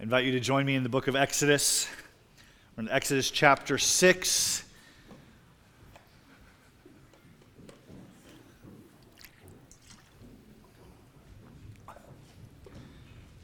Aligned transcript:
I 0.00 0.04
invite 0.04 0.24
you 0.24 0.30
to 0.30 0.38
join 0.38 0.64
me 0.64 0.76
in 0.76 0.84
the 0.84 0.88
book 0.88 1.08
of 1.08 1.16
Exodus. 1.16 1.88
We're 2.76 2.82
in 2.82 2.88
Exodus 2.88 3.32
chapter 3.32 3.78
6. 3.78 4.64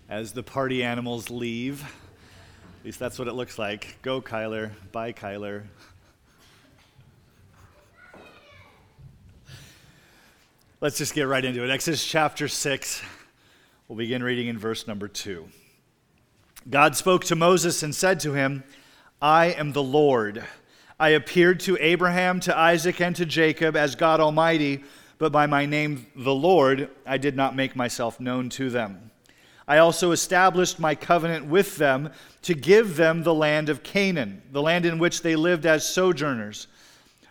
As 0.09 0.31
the 0.31 0.45
party 0.45 0.85
animals 0.85 1.29
leave, 1.29 1.83
at 1.83 2.85
least 2.85 3.01
that's 3.01 3.19
what 3.19 3.27
it 3.27 3.33
looks 3.33 3.59
like. 3.59 3.97
Go, 4.03 4.23
Kyler. 4.23 4.71
Bye, 4.93 5.13
Kyler. 5.13 5.65
Let's 10.81 10.99
just 10.99 11.15
get 11.15 11.25
right 11.25 11.45
into 11.45 11.65
it. 11.65 11.71
Exodus 11.71 12.07
chapter 12.07 12.47
6. 12.47 13.03
We'll 13.89 13.99
begin 13.99 14.23
reading 14.23 14.47
in 14.47 14.57
verse 14.57 14.87
number 14.87 15.09
2. 15.09 15.49
God 16.69 16.97
spoke 16.97 17.25
to 17.25 17.37
Moses 17.37 17.83
and 17.83 17.95
said 17.95 18.21
to 18.21 18.33
him, 18.33 18.65
I 19.21 19.47
am 19.47 19.73
the 19.73 19.83
Lord. 19.83 20.45
I 20.99 21.11
appeared 21.11 21.61
to 21.61 21.77
Abraham, 21.79 22.41
to 22.41 22.57
Isaac, 22.57 23.01
and 23.03 23.15
to 23.17 23.27
Jacob 23.27 23.77
as 23.77 23.95
God 23.95 24.19
Almighty, 24.19 24.83
but 25.19 25.31
by 25.31 25.47
my 25.47 25.67
name, 25.67 26.07
the 26.17 26.35
Lord, 26.35 26.89
I 27.05 27.19
did 27.19 27.37
not 27.37 27.55
make 27.55 27.77
myself 27.77 28.19
known 28.19 28.49
to 28.51 28.71
them. 28.71 29.11
I 29.69 29.79
also 29.79 30.13
established 30.13 30.79
my 30.79 30.95
covenant 30.95 31.47
with 31.47 31.77
them 31.77 32.11
to 32.43 32.55
give 32.55 32.97
them 32.97 33.23
the 33.23 33.35
land 33.35 33.69
of 33.69 33.83
Canaan, 33.83 34.43
the 34.51 34.63
land 34.63 34.87
in 34.87 34.99
which 34.99 35.21
they 35.21 35.37
lived 35.37 35.67
as 35.67 35.87
sojourners. 35.87 36.67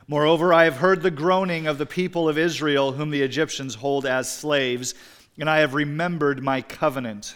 Moreover, 0.08 0.54
I 0.54 0.66
have 0.66 0.78
heard 0.78 1.02
the 1.02 1.12
groaning 1.12 1.66
of 1.66 1.78
the 1.80 1.86
people 1.86 2.30
of 2.30 2.38
Israel, 2.38 2.92
whom 2.92 3.10
the 3.10 3.22
Egyptians 3.22 3.76
hold 3.76 4.06
as 4.06 4.32
slaves, 4.32 4.94
and 5.40 5.50
I 5.50 5.60
have 5.60 5.74
remembered 5.74 6.44
my 6.44 6.62
covenant. 6.62 7.36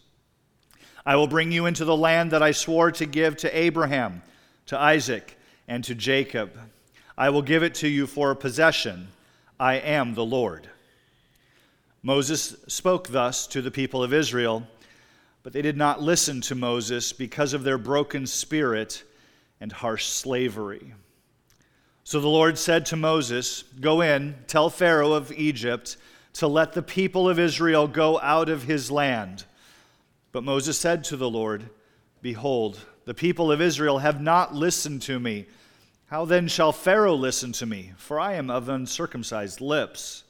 I 1.05 1.15
will 1.15 1.27
bring 1.27 1.51
you 1.51 1.65
into 1.65 1.85
the 1.85 1.95
land 1.95 2.31
that 2.31 2.43
I 2.43 2.51
swore 2.51 2.91
to 2.93 3.05
give 3.05 3.37
to 3.37 3.57
Abraham, 3.57 4.21
to 4.67 4.79
Isaac, 4.79 5.37
and 5.67 5.83
to 5.85 5.95
Jacob. 5.95 6.51
I 7.17 7.29
will 7.29 7.41
give 7.41 7.63
it 7.63 7.75
to 7.75 7.87
you 7.87 8.07
for 8.07 8.31
a 8.31 8.35
possession. 8.35 9.07
I 9.59 9.75
am 9.75 10.13
the 10.13 10.25
Lord. 10.25 10.69
Moses 12.03 12.55
spoke 12.67 13.09
thus 13.09 13.47
to 13.47 13.61
the 13.61 13.71
people 13.71 14.03
of 14.03 14.13
Israel, 14.13 14.67
but 15.43 15.53
they 15.53 15.61
did 15.61 15.77
not 15.77 16.01
listen 16.01 16.41
to 16.41 16.55
Moses 16.55 17.13
because 17.13 17.53
of 17.53 17.63
their 17.63 17.77
broken 17.77 18.27
spirit 18.27 19.03
and 19.59 19.71
harsh 19.71 20.07
slavery. 20.07 20.93
So 22.03 22.19
the 22.19 22.27
Lord 22.27 22.57
said 22.57 22.85
to 22.87 22.95
Moses, 22.95 23.63
Go 23.79 24.01
in, 24.01 24.35
tell 24.47 24.69
Pharaoh 24.69 25.13
of 25.13 25.31
Egypt 25.31 25.97
to 26.33 26.47
let 26.47 26.73
the 26.73 26.81
people 26.81 27.29
of 27.29 27.39
Israel 27.39 27.87
go 27.87 28.19
out 28.19 28.49
of 28.49 28.63
his 28.63 28.89
land 28.89 29.45
but 30.31 30.43
Moses 30.43 30.77
said 30.77 31.03
to 31.05 31.17
the 31.17 31.29
Lord, 31.29 31.69
Behold, 32.21 32.79
the 33.05 33.13
people 33.13 33.51
of 33.51 33.61
Israel 33.61 33.99
have 33.99 34.21
not 34.21 34.53
listened 34.53 35.01
to 35.03 35.19
me. 35.19 35.47
How 36.07 36.25
then 36.25 36.47
shall 36.47 36.71
Pharaoh 36.71 37.15
listen 37.15 37.51
to 37.53 37.65
me? 37.65 37.93
For 37.97 38.19
I 38.19 38.33
am 38.33 38.49
of 38.49 38.69
uncircumcised 38.69 39.61
lips. 39.61 40.23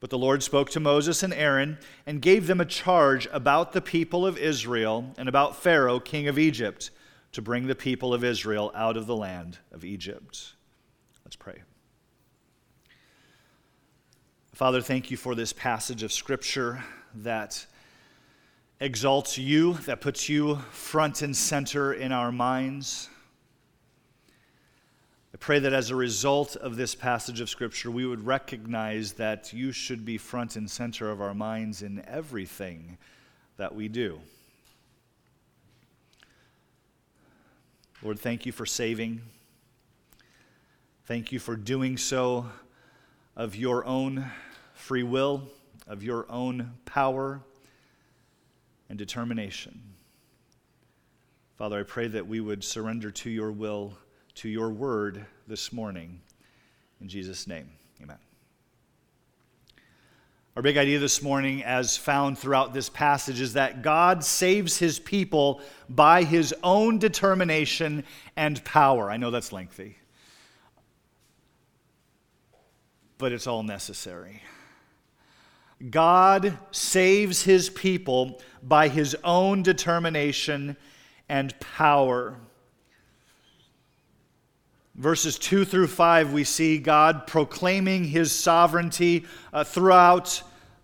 But 0.00 0.10
the 0.10 0.18
Lord 0.18 0.42
spoke 0.42 0.68
to 0.70 0.80
Moses 0.80 1.22
and 1.22 1.32
Aaron 1.32 1.78
and 2.06 2.20
gave 2.20 2.46
them 2.46 2.60
a 2.60 2.64
charge 2.64 3.28
about 3.32 3.72
the 3.72 3.80
people 3.80 4.26
of 4.26 4.36
Israel 4.36 5.14
and 5.16 5.28
about 5.28 5.62
Pharaoh, 5.62 6.00
king 6.00 6.28
of 6.28 6.38
Egypt, 6.38 6.90
to 7.32 7.40
bring 7.40 7.66
the 7.66 7.74
people 7.74 8.12
of 8.12 8.24
Israel 8.24 8.72
out 8.74 8.96
of 8.96 9.06
the 9.06 9.16
land 9.16 9.58
of 9.70 9.84
Egypt. 9.84 10.54
Let's 11.24 11.36
pray. 11.36 11.62
Father, 14.52 14.82
thank 14.82 15.10
you 15.10 15.16
for 15.16 15.34
this 15.34 15.52
passage 15.52 16.02
of 16.02 16.12
Scripture 16.12 16.84
that 17.14 17.64
exalts 18.82 19.38
you, 19.38 19.74
that 19.86 20.00
puts 20.00 20.28
you 20.28 20.56
front 20.72 21.22
and 21.22 21.36
center 21.36 21.92
in 21.92 22.10
our 22.10 22.32
minds. 22.32 23.08
I 25.32 25.36
pray 25.38 25.60
that 25.60 25.72
as 25.72 25.90
a 25.90 25.94
result 25.94 26.56
of 26.56 26.74
this 26.74 26.96
passage 26.96 27.40
of 27.40 27.48
Scripture, 27.48 27.92
we 27.92 28.04
would 28.04 28.26
recognize 28.26 29.12
that 29.12 29.52
you 29.52 29.70
should 29.70 30.04
be 30.04 30.18
front 30.18 30.56
and 30.56 30.68
center 30.68 31.08
of 31.12 31.20
our 31.20 31.32
minds 31.32 31.82
in 31.82 32.04
everything 32.08 32.98
that 33.56 33.72
we 33.72 33.86
do. 33.86 34.18
Lord, 38.02 38.18
thank 38.18 38.46
you 38.46 38.50
for 38.50 38.66
saving. 38.66 39.22
Thank 41.04 41.30
you 41.30 41.38
for 41.38 41.54
doing 41.54 41.96
so 41.96 42.46
of 43.36 43.54
your 43.54 43.84
own 43.84 44.28
free 44.74 45.04
will, 45.04 45.44
of 45.86 46.02
your 46.02 46.26
own 46.28 46.72
power 46.84 47.42
and 48.92 48.98
determination. 48.98 49.80
Father, 51.56 51.80
I 51.80 51.82
pray 51.82 52.08
that 52.08 52.26
we 52.26 52.40
would 52.40 52.62
surrender 52.62 53.10
to 53.10 53.30
your 53.30 53.50
will, 53.50 53.96
to 54.34 54.50
your 54.50 54.68
word 54.68 55.24
this 55.48 55.72
morning. 55.72 56.20
In 57.00 57.08
Jesus' 57.08 57.46
name, 57.46 57.70
amen. 58.02 58.18
Our 60.56 60.62
big 60.62 60.76
idea 60.76 60.98
this 60.98 61.22
morning, 61.22 61.64
as 61.64 61.96
found 61.96 62.38
throughout 62.38 62.74
this 62.74 62.90
passage, 62.90 63.40
is 63.40 63.54
that 63.54 63.80
God 63.80 64.22
saves 64.22 64.76
his 64.76 64.98
people 64.98 65.62
by 65.88 66.22
his 66.22 66.54
own 66.62 66.98
determination 66.98 68.04
and 68.36 68.62
power. 68.62 69.10
I 69.10 69.16
know 69.16 69.30
that's 69.30 69.52
lengthy, 69.52 69.96
but 73.16 73.32
it's 73.32 73.46
all 73.46 73.62
necessary. 73.62 74.42
God 75.90 76.56
saves 76.70 77.42
his 77.42 77.68
people 77.68 78.40
by 78.62 78.88
his 78.88 79.16
own 79.24 79.62
determination 79.62 80.76
and 81.28 81.58
power. 81.60 82.36
Verses 84.94 85.38
2 85.38 85.64
through 85.64 85.86
5, 85.88 86.32
we 86.32 86.44
see 86.44 86.78
God 86.78 87.26
proclaiming 87.26 88.04
his 88.04 88.30
sovereignty 88.30 89.24
uh, 89.52 89.64
throughout 89.64 90.42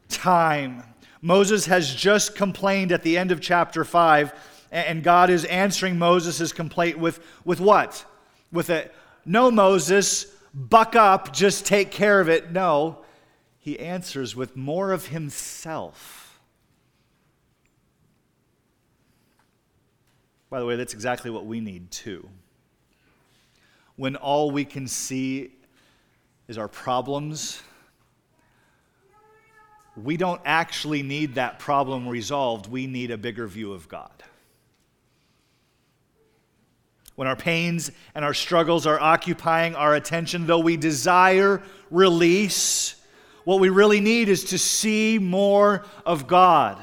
time. 0.09 0.82
Moses 1.20 1.66
has 1.66 1.94
just 1.94 2.34
complained 2.34 2.91
at 2.91 3.03
the 3.03 3.19
end 3.19 3.30
of 3.30 3.41
chapter 3.41 3.84
5, 3.84 4.32
and 4.72 5.03
God 5.03 5.30
is 5.30 5.44
answering 5.44 5.98
Moses' 5.98 6.53
complaint 6.53 6.98
with, 6.98 7.25
with 7.44 7.60
what? 7.60 8.04
With 8.50 8.70
a, 8.70 8.91
no, 9.26 9.50
Moses, 9.50 10.26
buck 10.54 10.97
up, 10.97 11.32
just 11.32 11.66
take 11.66 11.91
care 11.91 12.20
of 12.20 12.28
it. 12.28 12.50
No, 12.50 13.04
he 13.59 13.79
answers 13.79 14.35
with 14.37 14.57
more 14.57 14.93
of 14.93 15.07
himself. 15.07 16.41
By 20.51 20.61
the 20.61 20.67
way, 20.67 20.77
that's 20.77 20.95
exactly 20.95 21.31
what 21.31 21.45
we 21.45 21.61
need 21.61 21.91
too. 21.91 22.29
When 23.97 24.17
all 24.17 24.51
we 24.51 24.65
can 24.65 24.87
see 24.87 25.53
is 26.47 26.57
our 26.57 26.69
problems, 26.69 27.61
we 30.03 30.17
don't 30.17 30.41
actually 30.45 31.03
need 31.03 31.35
that 31.35 31.59
problem 31.59 32.09
resolved. 32.09 32.71
We 32.71 32.87
need 32.87 33.11
a 33.11 33.19
bigger 33.19 33.47
view 33.47 33.73
of 33.73 33.89
God. 33.89 34.11
When 37.16 37.27
our 37.27 37.37
pains 37.37 37.91
and 38.15 38.25
our 38.25 38.33
struggles 38.33 38.87
are 38.87 39.01
occupying 39.01 39.75
our 39.75 39.97
attention, 39.97 40.47
though 40.47 40.61
we 40.61 40.77
desire 40.77 41.61
release, 41.91 42.95
what 43.48 43.60
we 43.60 43.71
really 43.71 44.00
need 44.00 44.28
is 44.28 44.45
to 44.45 44.59
see 44.59 45.18
more 45.18 45.83
of 46.04 46.27
God. 46.27 46.77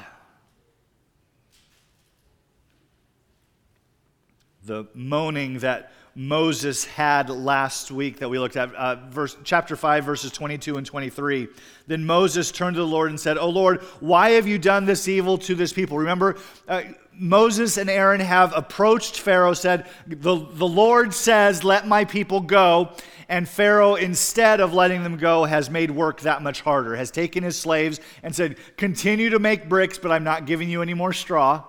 The 4.64 4.88
moaning 4.92 5.60
that 5.60 5.92
Moses 6.16 6.84
had 6.84 7.30
last 7.30 7.92
week 7.92 8.18
that 8.18 8.28
we 8.28 8.40
looked 8.40 8.56
at, 8.56 8.74
uh, 8.74 8.96
verse, 9.10 9.36
chapter 9.44 9.76
5, 9.76 10.04
verses 10.04 10.32
22 10.32 10.76
and 10.76 10.84
23. 10.84 11.46
Then 11.86 12.04
Moses 12.04 12.50
turned 12.50 12.74
to 12.74 12.80
the 12.80 12.86
Lord 12.86 13.10
and 13.10 13.20
said, 13.20 13.38
Oh 13.38 13.48
Lord, 13.50 13.80
why 14.00 14.30
have 14.30 14.48
you 14.48 14.58
done 14.58 14.86
this 14.86 15.06
evil 15.06 15.38
to 15.38 15.54
this 15.54 15.72
people? 15.72 15.98
Remember, 15.98 16.34
uh, 16.66 16.82
Moses 17.12 17.76
and 17.76 17.88
Aaron 17.88 18.20
have 18.20 18.52
approached 18.56 19.20
Pharaoh, 19.20 19.54
said, 19.54 19.86
the, 20.08 20.34
the 20.34 20.66
Lord 20.66 21.14
says, 21.14 21.62
Let 21.62 21.86
my 21.86 22.04
people 22.04 22.40
go 22.40 22.90
and 23.28 23.48
Pharaoh, 23.48 23.96
instead 23.96 24.60
of 24.60 24.72
letting 24.72 25.02
them 25.02 25.16
go, 25.16 25.44
has 25.44 25.68
made 25.68 25.90
work 25.90 26.20
that 26.20 26.42
much 26.42 26.60
harder, 26.60 26.94
has 26.94 27.10
taken 27.10 27.42
his 27.42 27.58
slaves 27.58 28.00
and 28.22 28.34
said, 28.34 28.56
Continue 28.76 29.30
to 29.30 29.38
make 29.38 29.68
bricks, 29.68 29.98
but 29.98 30.12
I'm 30.12 30.24
not 30.24 30.46
giving 30.46 30.68
you 30.68 30.80
any 30.82 30.94
more 30.94 31.12
straw. 31.12 31.64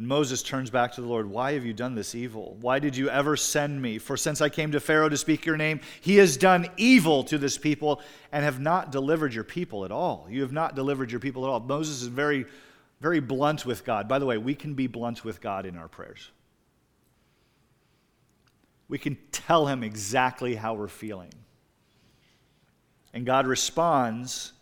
And 0.00 0.08
Moses 0.08 0.42
turns 0.42 0.70
back 0.70 0.92
to 0.94 1.02
the 1.02 1.06
Lord, 1.06 1.28
Why 1.28 1.52
have 1.52 1.66
you 1.66 1.74
done 1.74 1.94
this 1.94 2.14
evil? 2.14 2.56
Why 2.62 2.78
did 2.78 2.96
you 2.96 3.10
ever 3.10 3.36
send 3.36 3.82
me? 3.82 3.98
For 3.98 4.16
since 4.16 4.40
I 4.40 4.48
came 4.48 4.72
to 4.72 4.80
Pharaoh 4.80 5.10
to 5.10 5.18
speak 5.18 5.44
your 5.44 5.58
name, 5.58 5.80
he 6.00 6.16
has 6.16 6.38
done 6.38 6.68
evil 6.78 7.22
to 7.24 7.36
this 7.36 7.58
people 7.58 8.00
and 8.32 8.42
have 8.42 8.58
not 8.58 8.92
delivered 8.92 9.34
your 9.34 9.44
people 9.44 9.84
at 9.84 9.92
all. 9.92 10.26
You 10.30 10.40
have 10.40 10.52
not 10.52 10.74
delivered 10.74 11.10
your 11.10 11.20
people 11.20 11.44
at 11.44 11.50
all. 11.50 11.60
Moses 11.60 12.00
is 12.00 12.08
very 12.08 12.46
very 13.00 13.20
blunt 13.20 13.64
with 13.64 13.84
God. 13.84 14.08
By 14.08 14.18
the 14.18 14.26
way, 14.26 14.38
we 14.38 14.54
can 14.54 14.74
be 14.74 14.86
blunt 14.86 15.24
with 15.24 15.40
God 15.40 15.66
in 15.66 15.76
our 15.76 15.88
prayers. 15.88 16.30
We 18.88 18.98
can 18.98 19.16
tell 19.32 19.66
him 19.66 19.82
exactly 19.82 20.54
how 20.54 20.74
we're 20.74 20.88
feeling. 20.88 21.32
And 23.14 23.24
God 23.24 23.46
responds 23.46 24.52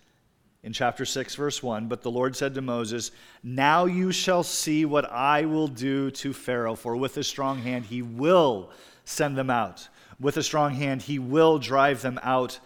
in 0.63 0.73
chapter 0.73 1.05
6, 1.05 1.35
verse 1.35 1.63
1 1.63 1.89
But 1.89 2.03
the 2.03 2.11
Lord 2.11 2.37
said 2.37 2.55
to 2.55 2.63
Moses, 2.63 3.11
Now 3.43 3.87
you 3.87 4.13
shall 4.13 4.43
see 4.43 4.85
what 4.85 5.11
I 5.11 5.45
will 5.45 5.69
do 5.69 6.11
to 6.13 6.33
Pharaoh, 6.33 6.75
for 6.75 6.97
with 6.97 7.17
a 7.17 7.25
strong 7.25 7.59
hand 7.59 7.87
he 7.87 8.03
will 8.03 8.71
send 9.05 9.37
them 9.37 9.51
out. 9.51 9.89
With 10.21 10.37
a 10.37 10.43
strong 10.43 10.75
hand 10.75 11.03
he 11.03 11.19
will 11.19 11.59
drive 11.59 12.03
them 12.03 12.21
out 12.23 12.59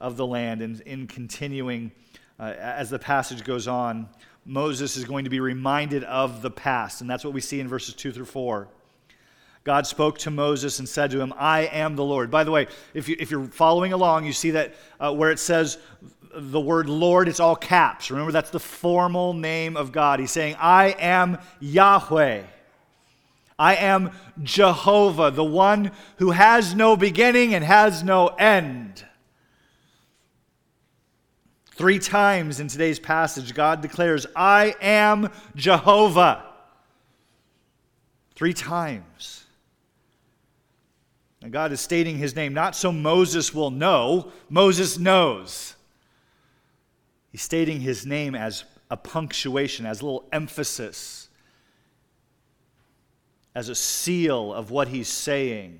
of 0.00 0.16
the 0.16 0.26
land. 0.26 0.62
And 0.62 0.80
in 0.82 1.06
continuing, 1.06 1.92
uh, 2.38 2.54
as 2.58 2.88
the 2.90 2.98
passage 2.98 3.44
goes 3.44 3.68
on, 3.68 4.08
Moses 4.44 4.96
is 4.96 5.04
going 5.04 5.24
to 5.24 5.30
be 5.30 5.40
reminded 5.40 6.04
of 6.04 6.42
the 6.42 6.50
past. 6.50 7.00
And 7.00 7.10
that's 7.10 7.24
what 7.24 7.34
we 7.34 7.40
see 7.40 7.60
in 7.60 7.68
verses 7.68 7.94
2 7.94 8.12
through 8.12 8.24
4. 8.24 8.68
God 9.62 9.86
spoke 9.86 10.18
to 10.18 10.30
Moses 10.30 10.78
and 10.78 10.88
said 10.88 11.10
to 11.10 11.20
him, 11.20 11.34
I 11.36 11.62
am 11.66 11.94
the 11.94 12.04
Lord. 12.04 12.30
By 12.30 12.44
the 12.44 12.50
way, 12.50 12.66
if, 12.94 13.08
you, 13.08 13.16
if 13.18 13.30
you're 13.30 13.44
following 13.44 13.92
along, 13.92 14.24
you 14.24 14.32
see 14.32 14.52
that 14.52 14.74
uh, 14.98 15.12
where 15.12 15.30
it 15.30 15.38
says 15.38 15.78
the 16.34 16.60
word 16.60 16.88
Lord, 16.88 17.28
it's 17.28 17.40
all 17.40 17.56
caps. 17.56 18.10
Remember, 18.10 18.32
that's 18.32 18.50
the 18.50 18.60
formal 18.60 19.34
name 19.34 19.76
of 19.76 19.92
God. 19.92 20.20
He's 20.20 20.30
saying, 20.30 20.56
I 20.58 20.96
am 20.98 21.38
Yahweh. 21.60 22.42
I 23.58 23.74
am 23.74 24.12
Jehovah, 24.42 25.30
the 25.30 25.44
one 25.44 25.90
who 26.16 26.30
has 26.30 26.74
no 26.74 26.96
beginning 26.96 27.54
and 27.54 27.62
has 27.62 28.02
no 28.02 28.28
end. 28.28 29.04
Three 31.80 31.98
times 31.98 32.60
in 32.60 32.68
today's 32.68 32.98
passage, 32.98 33.54
God 33.54 33.80
declares, 33.80 34.26
I 34.36 34.74
am 34.82 35.30
Jehovah. 35.56 36.44
Three 38.34 38.52
times. 38.52 39.46
And 41.40 41.50
God 41.50 41.72
is 41.72 41.80
stating 41.80 42.18
his 42.18 42.36
name 42.36 42.52
not 42.52 42.76
so 42.76 42.92
Moses 42.92 43.54
will 43.54 43.70
know, 43.70 44.30
Moses 44.50 44.98
knows. 44.98 45.74
He's 47.32 47.40
stating 47.40 47.80
his 47.80 48.04
name 48.04 48.34
as 48.34 48.64
a 48.90 48.98
punctuation, 48.98 49.86
as 49.86 50.02
a 50.02 50.04
little 50.04 50.28
emphasis, 50.32 51.30
as 53.54 53.70
a 53.70 53.74
seal 53.74 54.52
of 54.52 54.70
what 54.70 54.88
he's 54.88 55.08
saying. 55.08 55.78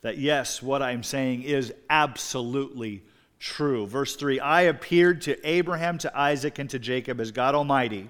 That 0.00 0.18
yes, 0.18 0.60
what 0.60 0.82
I'm 0.82 1.04
saying 1.04 1.44
is 1.44 1.72
absolutely 1.88 3.04
true. 3.40 3.86
Verse 3.86 4.14
3 4.14 4.38
I 4.38 4.62
appeared 4.62 5.22
to 5.22 5.48
Abraham, 5.48 5.98
to 5.98 6.16
Isaac, 6.16 6.60
and 6.60 6.70
to 6.70 6.78
Jacob 6.78 7.20
as 7.20 7.32
God 7.32 7.56
Almighty, 7.56 8.08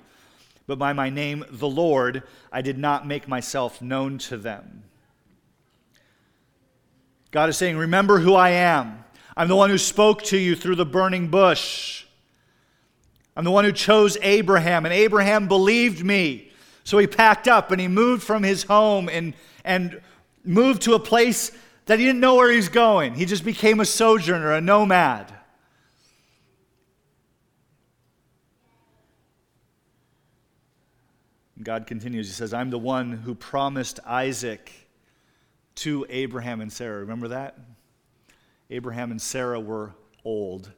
but 0.67 0.79
by 0.79 0.93
my 0.93 1.09
name, 1.09 1.45
the 1.49 1.69
Lord, 1.69 2.23
I 2.53 2.61
did 2.61 2.77
not 2.77 3.07
make 3.07 3.27
myself 3.27 3.81
known 3.81 4.19
to 4.19 4.37
them. 4.37 4.83
God 7.31 7.49
is 7.49 7.57
saying, 7.57 7.79
Remember 7.79 8.19
who 8.19 8.35
I 8.35 8.51
am. 8.51 9.05
I'm 9.37 9.49
the 9.49 9.57
one 9.57 9.71
who 9.71 9.79
spoke 9.79 10.23
to 10.25 10.37
you 10.37 10.55
through 10.55 10.75
the 10.75 10.85
burning 10.85 11.29
bush. 11.29 12.05
I'm 13.37 13.45
the 13.45 13.51
one 13.51 13.65
who 13.65 13.73
chose 13.73 14.19
Abraham, 14.21 14.85
and 14.85 14.93
Abraham 14.93 15.49
believed 15.49 16.05
me. 16.05 16.51
So 16.85 16.99
he 16.99 17.07
packed 17.07 17.47
up 17.47 17.71
and 17.71 17.81
he 17.81 17.89
moved 17.89 18.23
from 18.23 18.43
his 18.43 18.65
home 18.65 19.09
and, 19.09 19.35
and 19.65 20.01
moved 20.45 20.83
to 20.83 20.95
a 20.95 20.99
place 20.99 21.53
that 21.91 21.99
he 21.99 22.05
didn't 22.05 22.21
know 22.21 22.37
where 22.37 22.53
he's 22.53 22.69
going. 22.69 23.15
He 23.15 23.25
just 23.25 23.45
became 23.45 23.81
a 23.81 23.85
sojourner, 23.85 24.53
a 24.53 24.61
nomad. 24.61 25.35
God 31.61 31.89
continues. 31.89 32.29
He 32.29 32.33
says, 32.33 32.55
I'm 32.55 32.71
the 32.71 32.79
one 32.79 33.11
who 33.11 33.35
promised 33.35 33.99
Isaac 34.07 34.73
to 35.75 36.07
Abraham 36.09 36.61
and 36.61 36.73
Sarah. 36.73 37.01
Remember 37.01 37.27
that? 37.27 37.59
Abraham 38.71 39.11
and 39.11 39.21
Sarah 39.21 39.59
were 39.59 39.93
old, 40.25 40.71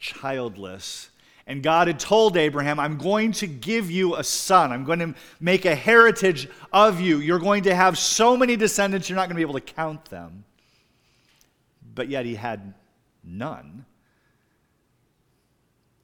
childless. 0.00 1.08
And 1.46 1.62
God 1.62 1.86
had 1.86 2.00
told 2.00 2.36
Abraham, 2.36 2.80
I'm 2.80 2.98
going 2.98 3.30
to 3.32 3.46
give 3.46 3.90
you 3.90 4.16
a 4.16 4.24
son. 4.24 4.72
I'm 4.72 4.84
going 4.84 4.98
to 4.98 5.14
make 5.38 5.64
a 5.64 5.74
heritage 5.74 6.48
of 6.72 7.00
you. 7.00 7.18
You're 7.18 7.38
going 7.38 7.62
to 7.64 7.74
have 7.74 7.96
so 7.96 8.36
many 8.36 8.56
descendants, 8.56 9.08
you're 9.08 9.16
not 9.16 9.28
going 9.28 9.36
to 9.36 9.36
be 9.36 9.42
able 9.42 9.54
to 9.54 9.60
count 9.60 10.06
them. 10.06 10.44
But 11.94 12.08
yet 12.08 12.26
he 12.26 12.34
had 12.34 12.74
none. 13.22 13.86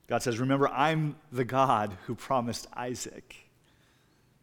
God 0.07 0.23
says, 0.23 0.39
Remember, 0.39 0.69
I'm 0.69 1.17
the 1.33 1.45
God 1.45 1.97
who 2.07 2.15
promised 2.15 2.69
Isaac 2.75 3.35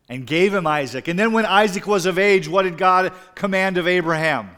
and 0.10 0.26
gave 0.26 0.54
him 0.54 0.68
Isaac. 0.68 1.08
And 1.08 1.18
then 1.18 1.32
when 1.32 1.46
Isaac 1.46 1.88
was 1.88 2.06
of 2.06 2.20
age, 2.20 2.48
what 2.48 2.64
did 2.64 2.78
God 2.78 3.14
command 3.36 3.78
of 3.78 3.88
Abraham? 3.88 4.50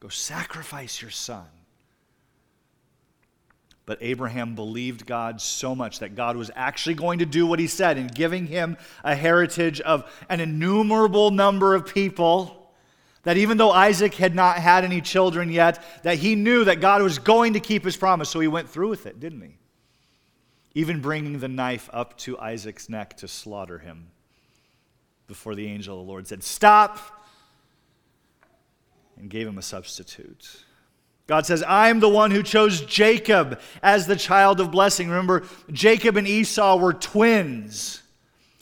Go 0.00 0.08
sacrifice 0.08 1.00
your 1.00 1.10
son. 1.10 1.46
But 3.86 3.98
Abraham 4.00 4.54
believed 4.54 5.04
God 5.04 5.40
so 5.40 5.74
much 5.74 5.98
that 5.98 6.14
God 6.14 6.36
was 6.36 6.50
actually 6.54 6.94
going 6.94 7.18
to 7.18 7.26
do 7.26 7.46
what 7.46 7.58
he 7.58 7.66
said 7.66 7.98
in 7.98 8.06
giving 8.06 8.46
him 8.46 8.78
a 9.02 9.14
heritage 9.14 9.80
of 9.82 10.10
an 10.28 10.40
innumerable 10.40 11.30
number 11.30 11.74
of 11.74 11.86
people. 11.92 12.72
That 13.24 13.36
even 13.36 13.58
though 13.58 13.70
Isaac 13.70 14.14
had 14.14 14.34
not 14.34 14.56
had 14.56 14.84
any 14.84 15.00
children 15.00 15.50
yet, 15.50 16.02
that 16.02 16.18
he 16.18 16.34
knew 16.34 16.64
that 16.64 16.80
God 16.80 17.02
was 17.02 17.18
going 17.18 17.54
to 17.54 17.60
keep 17.60 17.84
his 17.84 17.96
promise. 17.96 18.30
So 18.30 18.40
he 18.40 18.48
went 18.48 18.70
through 18.70 18.88
with 18.88 19.06
it, 19.06 19.20
didn't 19.20 19.42
he? 19.42 19.58
Even 20.74 21.00
bringing 21.00 21.38
the 21.38 21.48
knife 21.48 21.88
up 21.92 22.16
to 22.18 22.38
Isaac's 22.38 22.88
neck 22.88 23.18
to 23.18 23.28
slaughter 23.28 23.78
him 23.78 24.08
before 25.26 25.54
the 25.54 25.66
angel 25.66 26.00
of 26.00 26.06
the 26.06 26.10
Lord 26.10 26.26
said, 26.26 26.42
Stop, 26.42 27.26
and 29.16 29.30
gave 29.30 29.46
him 29.46 29.58
a 29.58 29.62
substitute. 29.62 30.63
God 31.26 31.46
says, 31.46 31.62
I 31.62 31.88
am 31.88 32.00
the 32.00 32.08
one 32.08 32.30
who 32.30 32.42
chose 32.42 32.82
Jacob 32.82 33.60
as 33.82 34.06
the 34.06 34.16
child 34.16 34.60
of 34.60 34.70
blessing. 34.70 35.08
Remember, 35.08 35.44
Jacob 35.72 36.16
and 36.16 36.28
Esau 36.28 36.76
were 36.76 36.92
twins, 36.92 38.02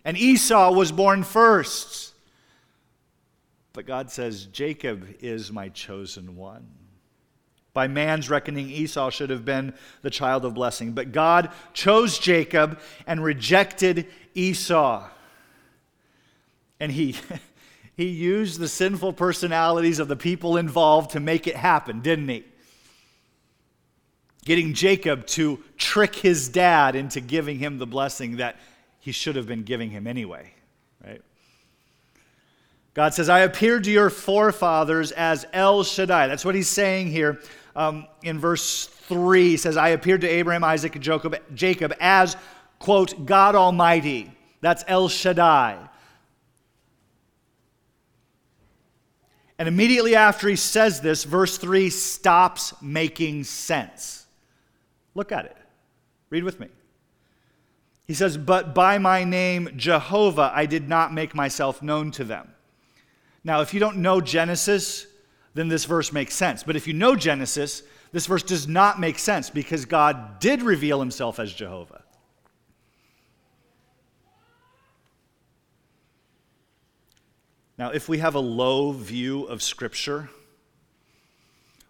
and 0.04 0.16
Esau 0.16 0.72
was 0.72 0.92
born 0.92 1.24
first. 1.24 2.14
But 3.72 3.86
God 3.86 4.10
says, 4.10 4.46
Jacob 4.46 5.06
is 5.20 5.50
my 5.50 5.70
chosen 5.70 6.36
one. 6.36 6.68
By 7.74 7.88
man's 7.88 8.28
reckoning, 8.28 8.68
Esau 8.68 9.10
should 9.10 9.30
have 9.30 9.46
been 9.46 9.72
the 10.02 10.10
child 10.10 10.44
of 10.44 10.54
blessing. 10.54 10.92
But 10.92 11.10
God 11.10 11.50
chose 11.72 12.18
Jacob 12.18 12.78
and 13.06 13.24
rejected 13.24 14.06
Esau. 14.34 15.08
And 16.78 16.92
he. 16.92 17.16
he 17.96 18.06
used 18.06 18.58
the 18.58 18.68
sinful 18.68 19.14
personalities 19.14 19.98
of 19.98 20.08
the 20.08 20.16
people 20.16 20.56
involved 20.56 21.10
to 21.12 21.20
make 21.20 21.46
it 21.46 21.56
happen, 21.56 22.00
didn't 22.00 22.28
he? 22.28 22.44
Getting 24.44 24.74
Jacob 24.74 25.26
to 25.28 25.62
trick 25.76 26.16
his 26.16 26.48
dad 26.48 26.96
into 26.96 27.20
giving 27.20 27.58
him 27.58 27.78
the 27.78 27.86
blessing 27.86 28.36
that 28.36 28.56
he 28.98 29.12
should 29.12 29.36
have 29.36 29.46
been 29.46 29.62
giving 29.62 29.90
him 29.90 30.06
anyway, 30.06 30.52
right? 31.04 31.22
God 32.94 33.14
says, 33.14 33.28
I 33.28 33.40
appeared 33.40 33.84
to 33.84 33.90
your 33.90 34.10
forefathers 34.10 35.12
as 35.12 35.46
El 35.52 35.82
Shaddai. 35.82 36.26
That's 36.26 36.44
what 36.44 36.54
he's 36.54 36.68
saying 36.68 37.08
here 37.08 37.40
um, 37.74 38.06
in 38.22 38.38
verse 38.38 38.86
3. 38.86 39.50
He 39.50 39.56
says, 39.56 39.76
I 39.76 39.90
appeared 39.90 40.20
to 40.22 40.28
Abraham, 40.28 40.62
Isaac, 40.62 40.94
and 40.94 41.02
Jacob, 41.02 41.36
Jacob 41.54 41.94
as, 42.00 42.36
quote, 42.78 43.24
God 43.24 43.54
Almighty. 43.54 44.30
That's 44.60 44.84
El 44.86 45.08
Shaddai. 45.08 45.78
And 49.58 49.68
immediately 49.68 50.14
after 50.14 50.48
he 50.48 50.56
says 50.56 51.00
this, 51.00 51.24
verse 51.24 51.56
3 51.56 51.88
stops 51.90 52.74
making 52.82 53.44
sense. 53.44 54.21
Look 55.14 55.32
at 55.32 55.44
it. 55.44 55.56
Read 56.30 56.44
with 56.44 56.58
me. 56.60 56.68
He 58.06 58.14
says, 58.14 58.36
But 58.36 58.74
by 58.74 58.98
my 58.98 59.24
name, 59.24 59.70
Jehovah, 59.76 60.50
I 60.54 60.66
did 60.66 60.88
not 60.88 61.12
make 61.12 61.34
myself 61.34 61.82
known 61.82 62.10
to 62.12 62.24
them. 62.24 62.54
Now, 63.44 63.60
if 63.60 63.74
you 63.74 63.80
don't 63.80 63.98
know 63.98 64.20
Genesis, 64.20 65.06
then 65.54 65.68
this 65.68 65.84
verse 65.84 66.12
makes 66.12 66.34
sense. 66.34 66.62
But 66.62 66.76
if 66.76 66.86
you 66.86 66.94
know 66.94 67.16
Genesis, 67.16 67.82
this 68.12 68.26
verse 68.26 68.42
does 68.42 68.68
not 68.68 69.00
make 69.00 69.18
sense 69.18 69.50
because 69.50 69.84
God 69.84 70.38
did 70.38 70.62
reveal 70.62 71.00
himself 71.00 71.38
as 71.38 71.52
Jehovah. 71.52 72.02
Now, 77.78 77.90
if 77.90 78.08
we 78.08 78.18
have 78.18 78.34
a 78.34 78.40
low 78.40 78.92
view 78.92 79.44
of 79.44 79.62
Scripture, 79.62 80.28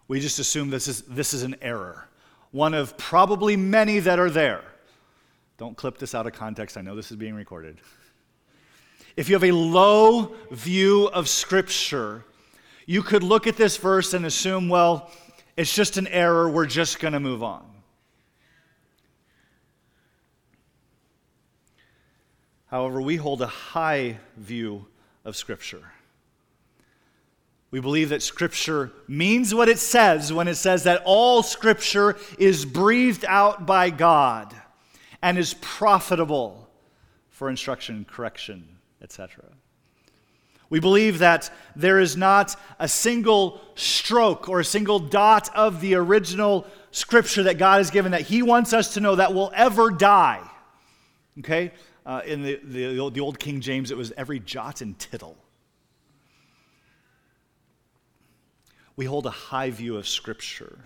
we 0.07 0.19
just 0.19 0.39
assume 0.39 0.69
this 0.69 0.87
is, 0.87 1.01
this 1.03 1.33
is 1.33 1.43
an 1.43 1.55
error, 1.61 2.07
one 2.53 2.75
of 2.75 2.95
probably 2.97 3.57
many 3.57 3.99
that 3.99 4.19
are 4.19 4.29
there. 4.29 4.63
Don't 5.57 5.75
clip 5.75 5.97
this 5.97 6.15
out 6.15 6.27
of 6.27 6.33
context. 6.33 6.77
I 6.77 6.81
know 6.81 6.95
this 6.95 7.11
is 7.11 7.17
being 7.17 7.33
recorded. 7.33 7.79
if 9.17 9.27
you 9.27 9.35
have 9.35 9.43
a 9.43 9.51
low 9.51 10.35
view 10.51 11.07
of 11.07 11.27
Scripture, 11.27 12.23
you 12.85 13.01
could 13.01 13.23
look 13.23 13.47
at 13.47 13.57
this 13.57 13.75
verse 13.77 14.13
and 14.13 14.25
assume, 14.25 14.69
well, 14.69 15.09
it's 15.57 15.73
just 15.73 15.97
an 15.97 16.07
error, 16.07 16.49
we're 16.49 16.67
just 16.67 16.99
going 16.99 17.13
to 17.13 17.19
move 17.19 17.41
on. 17.43 17.65
However, 22.67 23.01
we 23.01 23.15
hold 23.15 23.41
a 23.41 23.47
high 23.47 24.19
view 24.37 24.85
of 25.25 25.35
Scripture. 25.35 25.83
We 27.73 27.79
believe 27.79 28.09
that 28.09 28.21
Scripture 28.21 28.91
means 29.07 29.51
what 29.51 29.67
it 29.67 29.79
says 29.79 30.31
when 30.31 30.47
it 30.47 30.57
says 30.57 30.83
that 30.83 31.01
all 31.05 31.41
Scripture 31.41 32.17
is 32.37 32.65
breathed 32.65 33.25
out 33.27 33.65
by 33.65 33.89
God 33.89 34.55
and 35.23 35.39
is 35.39 35.55
profitable 35.55 36.69
for 37.31 37.49
instruction, 37.49 38.05
correction, 38.07 38.77
etc. 39.01 39.45
We 40.69 40.81
believe 40.81 41.17
that 41.17 41.49
there 41.75 41.99
is 41.99 42.15
not 42.15 42.55
a 42.77 42.87
single 42.87 43.59
stroke 43.73 44.47
or 44.47 44.59
a 44.59 44.65
single 44.65 44.99
dot 44.99 45.49
of 45.55 45.81
the 45.81 45.95
original 45.95 46.67
Scripture 46.91 47.41
that 47.41 47.57
God 47.57 47.77
has 47.77 47.89
given 47.89 48.11
that 48.11 48.21
He 48.21 48.43
wants 48.43 48.73
us 48.73 48.93
to 48.93 48.99
know 48.99 49.15
that 49.15 49.33
will 49.33 49.51
ever 49.55 49.89
die. 49.89 50.47
Okay? 51.39 51.71
Uh, 52.05 52.21
in 52.23 52.43
the, 52.43 52.59
the, 52.63 53.09
the 53.09 53.19
old 53.19 53.39
King 53.39 53.61
James, 53.61 53.89
it 53.89 53.97
was 53.97 54.13
every 54.15 54.39
jot 54.39 54.81
and 54.81 54.99
tittle. 54.99 55.42
We 58.95 59.05
hold 59.05 59.25
a 59.25 59.31
high 59.31 59.71
view 59.71 59.97
of 59.97 60.07
Scripture, 60.07 60.77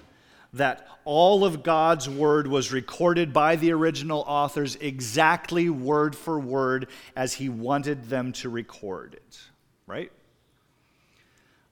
that 0.53 0.87
all 1.03 1.43
of 1.43 1.63
God's 1.63 2.09
Word 2.09 2.47
was 2.47 2.71
recorded 2.71 3.33
by 3.33 3.55
the 3.55 3.71
original 3.71 4.23
authors 4.27 4.75
exactly 4.77 5.69
word 5.69 6.15
for 6.15 6.39
word 6.39 6.87
as 7.15 7.33
He 7.33 7.49
wanted 7.49 8.09
them 8.09 8.31
to 8.33 8.49
record 8.49 9.13
it, 9.13 9.39
right? 9.85 10.11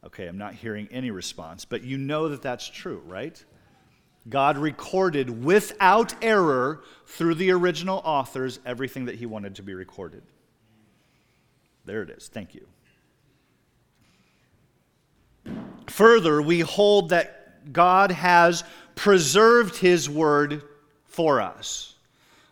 Okay, 0.05 0.27
I'm 0.27 0.37
not 0.37 0.53
hearing 0.53 0.87
any 0.91 1.09
response, 1.09 1.65
but 1.65 1.83
you 1.83 1.97
know 1.97 2.29
that 2.29 2.41
that's 2.41 2.67
true, 2.67 3.01
right? 3.05 3.43
God 4.27 4.57
recorded 4.57 5.43
without 5.43 6.23
error 6.23 6.81
through 7.05 7.35
the 7.35 7.51
original 7.51 8.01
authors 8.03 8.59
everything 8.65 9.05
that 9.05 9.15
he 9.15 9.25
wanted 9.25 9.55
to 9.55 9.63
be 9.63 9.73
recorded. 9.73 10.23
There 11.85 12.01
it 12.01 12.09
is. 12.09 12.27
Thank 12.27 12.55
you. 12.55 12.67
Further, 15.87 16.41
we 16.41 16.61
hold 16.61 17.09
that 17.09 17.71
God 17.73 18.11
has 18.11 18.63
preserved 18.95 19.75
his 19.77 20.09
word 20.09 20.63
for 21.05 21.41
us 21.41 21.95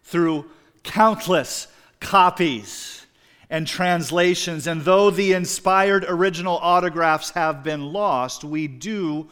through 0.03 0.49
countless 0.83 1.67
copies 1.99 3.05
and 3.49 3.67
translations. 3.67 4.67
And 4.67 4.81
though 4.81 5.09
the 5.09 5.33
inspired 5.33 6.05
original 6.07 6.57
autographs 6.57 7.29
have 7.31 7.63
been 7.63 7.93
lost, 7.93 8.43
we 8.43 8.67
do 8.67 9.29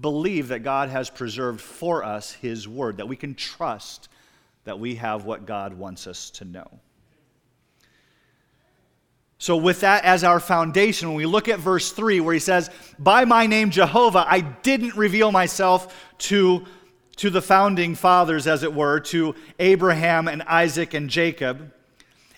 believe 0.00 0.48
that 0.48 0.60
God 0.60 0.88
has 0.88 1.10
preserved 1.10 1.60
for 1.60 2.04
us 2.04 2.32
His 2.32 2.68
Word, 2.68 2.98
that 2.98 3.08
we 3.08 3.16
can 3.16 3.34
trust 3.34 4.08
that 4.64 4.78
we 4.78 4.94
have 4.96 5.24
what 5.24 5.46
God 5.46 5.74
wants 5.74 6.06
us 6.06 6.30
to 6.30 6.44
know. 6.44 6.68
So, 9.40 9.56
with 9.56 9.80
that 9.80 10.04
as 10.04 10.24
our 10.24 10.40
foundation, 10.40 11.08
when 11.08 11.16
we 11.16 11.26
look 11.26 11.48
at 11.48 11.60
verse 11.60 11.92
3, 11.92 12.18
where 12.20 12.34
he 12.34 12.40
says, 12.40 12.70
By 12.98 13.24
my 13.24 13.46
name 13.46 13.70
Jehovah, 13.70 14.26
I 14.26 14.40
didn't 14.40 14.96
reveal 14.96 15.30
myself 15.30 15.94
to, 16.18 16.66
to 17.16 17.30
the 17.30 17.40
founding 17.40 17.94
fathers, 17.94 18.48
as 18.48 18.64
it 18.64 18.74
were, 18.74 18.98
to 19.00 19.36
Abraham 19.60 20.26
and 20.26 20.42
Isaac 20.42 20.92
and 20.92 21.08
Jacob. 21.08 21.72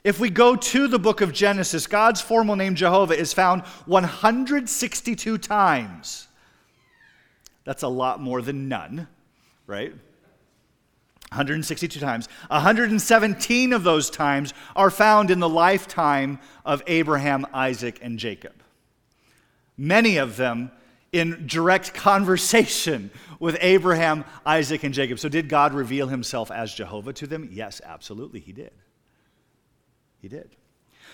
If 0.05 0.21
we 0.21 0.29
go 0.29 0.55
to 0.57 0.89
the 0.89 0.99
book 0.99 1.23
of 1.23 1.33
Genesis, 1.33 1.87
God's 1.87 2.21
formal 2.21 2.57
name 2.57 2.75
Jehovah 2.75 3.19
is 3.19 3.33
found 3.33 3.63
162 3.87 5.39
times. 5.39 6.29
That's 7.65 7.83
a 7.83 7.89
lot 7.89 8.21
more 8.21 8.43
than 8.43 8.69
none, 8.69 9.09
right? 9.67 9.95
162 11.31 12.01
times. 12.01 12.29
117 12.49 13.73
of 13.73 13.85
those 13.85 14.11
times 14.11 14.53
are 14.75 14.91
found 14.91 15.31
in 15.31 15.39
the 15.39 15.49
lifetime 15.49 16.41
of 16.65 16.83
Abraham, 16.89 17.47
Isaac, 17.53 18.01
and 18.03 18.19
Jacob. 18.19 18.55
Many 19.77 20.17
of 20.17 20.37
them 20.37 20.73
in 21.13 21.47
direct 21.47 21.95
conversation 21.95 23.11
with 23.39 23.57
Abraham, 23.61 24.25
Isaac, 24.45 24.83
and 24.83 24.93
Jacob. 24.93 25.21
So, 25.21 25.29
did 25.29 25.49
God 25.49 25.73
reveal 25.73 26.09
himself 26.09 26.51
as 26.51 26.75
Jehovah 26.75 27.13
to 27.15 27.27
them? 27.29 27.49
Yes, 27.53 27.81
absolutely, 27.85 28.41
he 28.41 28.53
did. 28.53 28.73
He 30.21 30.29
did. 30.29 30.57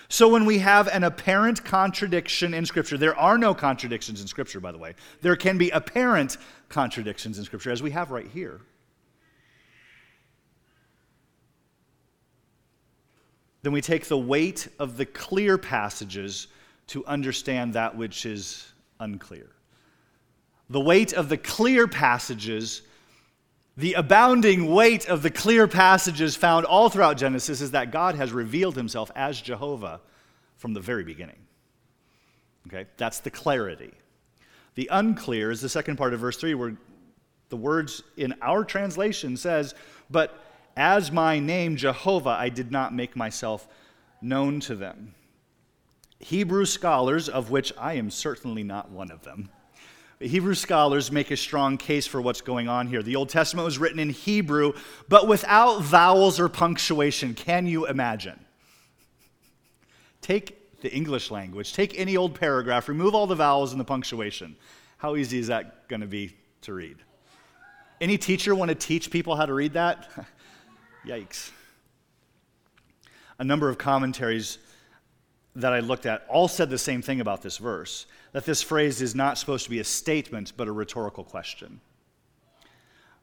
So, 0.08 0.28
when 0.28 0.46
we 0.46 0.58
have 0.58 0.88
an 0.88 1.04
apparent 1.04 1.62
contradiction 1.62 2.54
in 2.54 2.64
Scripture, 2.64 2.96
there 2.96 3.16
are 3.16 3.37
no 3.37 3.54
contradictions 3.54 4.23
in 4.23 4.26
Scripture, 4.26 4.61
by 4.61 4.73
the 4.73 4.78
way. 4.78 4.94
There 5.20 5.37
can 5.37 5.58
be 5.58 5.68
apparent 5.70 6.38
contradictions 6.70 7.38
in 7.38 7.44
Scripture, 7.44 7.70
as 7.70 7.82
we 7.82 7.90
have 7.90 8.11
right 8.11 8.28
here. 8.28 8.62
Then 13.66 13.73
we 13.73 13.80
take 13.80 14.06
the 14.06 14.16
weight 14.16 14.68
of 14.78 14.96
the 14.96 15.04
clear 15.04 15.58
passages 15.58 16.46
to 16.87 17.04
understand 17.04 17.73
that 17.73 17.96
which 17.96 18.25
is 18.25 18.64
unclear. 19.00 19.49
The 20.70 20.78
weight 20.78 21.12
of 21.12 21.28
the 21.28 21.37
clear 21.37 21.88
passages 21.88 22.82
the 23.76 23.94
abounding 23.94 24.70
weight 24.73 25.08
of 25.08 25.23
the 25.23 25.32
clear 25.32 25.66
passages 25.66 26.37
found 26.37 26.64
all 26.64 26.88
throughout 26.90 27.16
Genesis 27.16 27.61
is 27.61 27.73
that 27.73 27.90
God 27.90 28.14
has 28.14 28.32
revealed 28.32 28.76
himself 28.76 29.11
as 29.16 29.40
Jehovah 29.40 30.00
from 30.58 30.73
the 30.73 30.80
very 30.80 31.02
beginning. 31.02 31.40
Okay, 32.68 32.87
that's 32.96 33.18
the 33.18 33.32
clarity. 33.32 33.94
The 34.76 34.88
unclear 34.92 35.50
is 35.50 35.61
the 35.61 35.68
second 35.68 35.96
part 35.96 36.14
of 36.14 36.20
verse 36.20 36.37
3 36.37 36.54
where 36.54 36.76
the 37.49 37.56
words 37.56 38.04
in 38.16 38.32
our 38.42 38.64
translation 38.64 39.37
says, 39.37 39.75
"But 40.08 40.45
as 40.76 41.11
my 41.11 41.38
name 41.38 41.76
Jehovah 41.76 42.30
I 42.30 42.49
did 42.49 42.71
not 42.71 42.95
make 42.95 43.16
myself 43.16 43.66
known 44.21 44.61
to 44.61 44.75
them." 44.75 45.14
Hebrew 46.18 46.64
scholars, 46.64 47.28
of 47.28 47.50
which 47.50 47.73
I 47.78 47.95
am 47.95 48.11
certainly 48.11 48.62
not 48.62 48.90
one 48.90 49.11
of 49.11 49.23
them, 49.23 49.50
Hebrew 50.21 50.54
scholars 50.54 51.12
make 51.12 51.30
a 51.30 51.37
strong 51.37 51.76
case 51.76 52.06
for 52.06 52.23
what's 52.23 52.40
going 52.40 52.68
on 52.68 52.87
here. 52.87 53.02
The 53.02 53.16
Old 53.16 53.28
Testament 53.28 53.66
was 53.66 53.78
written 53.78 53.99
in 53.99 54.11
Hebrew, 54.11 54.73
but 55.09 55.28
without 55.28 55.83
vowels 55.83 56.40
or 56.40 56.49
punctuation. 56.49 57.35
Can 57.35 57.66
you 57.66 57.87
imagine? 57.87 58.40
Take 60.23 60.80
the 60.80 60.92
English 60.92 61.30
language, 61.30 61.75
take 61.75 61.99
any 61.99 62.16
old 62.16 62.38
paragraph, 62.38 62.88
remove 62.88 63.14
all 63.14 63.26
the 63.26 63.35
vowels 63.35 63.73
and 63.73 63.80
the 63.80 63.85
punctuation. 63.85 64.56
How 64.97 65.16
easy 65.16 65.38
is 65.38 65.49
that 65.49 65.87
going 65.88 66.00
to 66.00 66.06
be 66.06 66.35
to 66.62 66.73
read? 66.73 66.97
Any 68.00 68.16
teacher 68.16 68.54
want 68.54 68.71
to 68.71 68.75
teach 68.75 69.11
people 69.11 69.37
how 69.37 69.47
to 69.47 69.54
read 69.54 69.75
that? 69.75 70.09
Yikes. 71.06 71.50
A 73.38 73.44
number 73.44 73.68
of 73.68 73.78
commentaries 73.78 74.58
that 75.54 75.72
I 75.72 75.80
looked 75.80 76.04
at 76.04 76.26
all 76.28 76.48
said 76.48 76.68
the 76.68 76.78
same 76.78 77.00
thing 77.00 77.20
about 77.20 77.42
this 77.42 77.58
verse 77.58 78.06
that 78.32 78.44
this 78.44 78.62
phrase 78.62 79.00
is 79.00 79.14
not 79.14 79.38
supposed 79.38 79.64
to 79.64 79.70
be 79.70 79.78
a 79.78 79.84
statement, 79.84 80.52
but 80.56 80.68
a 80.68 80.72
rhetorical 80.72 81.25
question. 81.25 81.80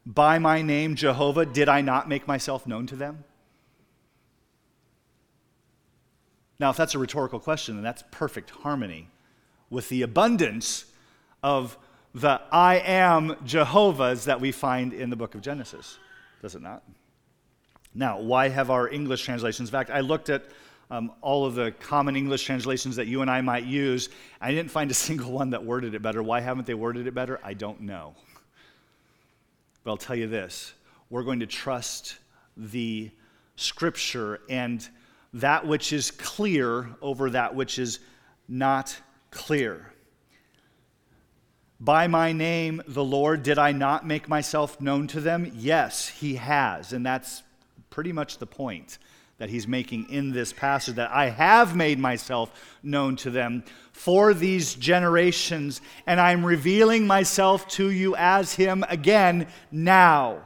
By 0.04 0.40
my 0.40 0.60
name, 0.60 0.96
Jehovah, 0.96 1.46
did 1.46 1.68
I 1.68 1.82
not 1.82 2.08
make 2.08 2.26
myself 2.26 2.66
known 2.66 2.86
to 2.88 2.96
them? 2.96 3.22
Now, 6.58 6.70
if 6.70 6.76
that's 6.76 6.94
a 6.94 6.98
rhetorical 6.98 7.38
question, 7.38 7.76
then 7.76 7.84
that's 7.84 8.02
perfect 8.10 8.50
harmony 8.50 9.08
with 9.70 9.88
the 9.88 10.02
abundance 10.02 10.86
of 11.42 11.78
the 12.14 12.40
I 12.50 12.76
am 12.78 13.36
Jehovah's 13.44 14.24
that 14.24 14.40
we 14.40 14.52
find 14.52 14.92
in 14.92 15.10
the 15.10 15.16
book 15.16 15.34
of 15.34 15.42
Genesis. 15.42 15.98
Does 16.42 16.54
it 16.54 16.62
not? 16.62 16.82
Now, 17.94 18.20
why 18.20 18.48
have 18.48 18.70
our 18.70 18.88
English 18.88 19.24
translations? 19.24 19.68
In 19.68 19.72
fact, 19.72 19.90
I 19.90 20.00
looked 20.00 20.28
at 20.28 20.44
um, 20.90 21.12
all 21.20 21.46
of 21.46 21.54
the 21.54 21.70
common 21.72 22.16
English 22.16 22.44
translations 22.44 22.96
that 22.96 23.06
you 23.06 23.22
and 23.22 23.30
I 23.30 23.40
might 23.40 23.64
use. 23.64 24.08
I 24.40 24.50
didn't 24.50 24.70
find 24.70 24.90
a 24.90 24.94
single 25.08 25.32
one 25.32 25.50
that 25.50 25.64
worded 25.64 25.94
it 25.94 26.02
better. 26.02 26.22
Why 26.22 26.40
haven't 26.40 26.66
they 26.66 26.74
worded 26.74 27.06
it 27.06 27.14
better? 27.14 27.40
I 27.42 27.54
don't 27.54 27.82
know. 27.82 28.14
But 29.82 29.92
I'll 29.92 29.96
tell 29.96 30.16
you 30.16 30.26
this 30.26 30.74
we're 31.10 31.22
going 31.22 31.40
to 31.40 31.46
trust 31.46 32.16
the 32.56 33.10
scripture 33.56 34.40
and 34.48 34.88
that 35.34 35.66
which 35.66 35.92
is 35.92 36.10
clear 36.10 36.88
over 37.02 37.30
that 37.30 37.54
which 37.54 37.78
is 37.78 38.00
not 38.48 38.96
clear. 39.30 39.92
By 41.78 42.06
my 42.06 42.32
name, 42.32 42.82
the 42.88 43.04
Lord, 43.04 43.42
did 43.42 43.58
I 43.58 43.72
not 43.72 44.06
make 44.06 44.28
myself 44.28 44.80
known 44.80 45.06
to 45.08 45.20
them? 45.20 45.52
Yes, 45.54 46.08
he 46.08 46.36
has. 46.36 46.92
And 46.92 47.04
that's 47.04 47.43
pretty 47.94 48.12
much 48.12 48.38
the 48.38 48.46
point 48.46 48.98
that 49.38 49.48
he's 49.48 49.68
making 49.68 50.10
in 50.10 50.32
this 50.32 50.52
passage 50.52 50.96
that 50.96 51.12
I 51.12 51.30
have 51.30 51.76
made 51.76 51.96
myself 51.96 52.50
known 52.82 53.14
to 53.18 53.30
them 53.30 53.62
for 53.92 54.34
these 54.34 54.74
generations, 54.74 55.80
and 56.04 56.20
I'm 56.20 56.44
revealing 56.44 57.06
myself 57.06 57.68
to 57.68 57.88
you 57.92 58.16
as 58.16 58.52
him 58.52 58.84
again 58.88 59.46
now. 59.70 60.42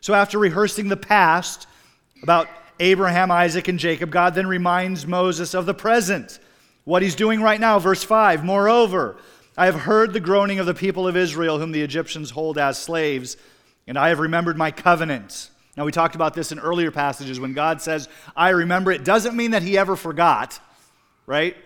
So, 0.00 0.14
after 0.14 0.36
rehearsing 0.36 0.88
the 0.88 0.96
past, 0.96 1.68
about 2.24 2.48
Abraham, 2.80 3.30
Isaac, 3.30 3.68
and 3.68 3.78
Jacob, 3.78 4.10
God 4.10 4.34
then 4.34 4.48
reminds 4.48 5.06
Moses 5.06 5.54
of 5.54 5.64
the 5.64 5.74
present, 5.74 6.40
what 6.82 7.02
he's 7.02 7.14
doing 7.14 7.40
right 7.40 7.60
now. 7.60 7.78
Verse 7.78 8.02
5 8.02 8.44
Moreover, 8.44 9.16
I 9.56 9.66
have 9.66 9.76
heard 9.76 10.12
the 10.12 10.18
groaning 10.18 10.58
of 10.58 10.66
the 10.66 10.74
people 10.74 11.06
of 11.06 11.16
Israel, 11.16 11.60
whom 11.60 11.70
the 11.70 11.82
Egyptians 11.82 12.30
hold 12.30 12.58
as 12.58 12.78
slaves, 12.78 13.36
and 13.86 13.96
I 13.96 14.08
have 14.08 14.18
remembered 14.18 14.56
my 14.56 14.72
covenant. 14.72 15.50
Now, 15.76 15.84
we 15.86 15.92
talked 15.92 16.14
about 16.14 16.34
this 16.34 16.52
in 16.52 16.58
earlier 16.58 16.90
passages. 16.90 17.40
When 17.40 17.54
God 17.54 17.80
says, 17.80 18.08
I 18.36 18.50
remember, 18.50 18.92
it 18.92 19.04
doesn't 19.04 19.34
mean 19.34 19.52
that 19.52 19.62
he 19.62 19.78
ever 19.78 19.96
forgot, 19.96 20.60
right? 21.26 21.56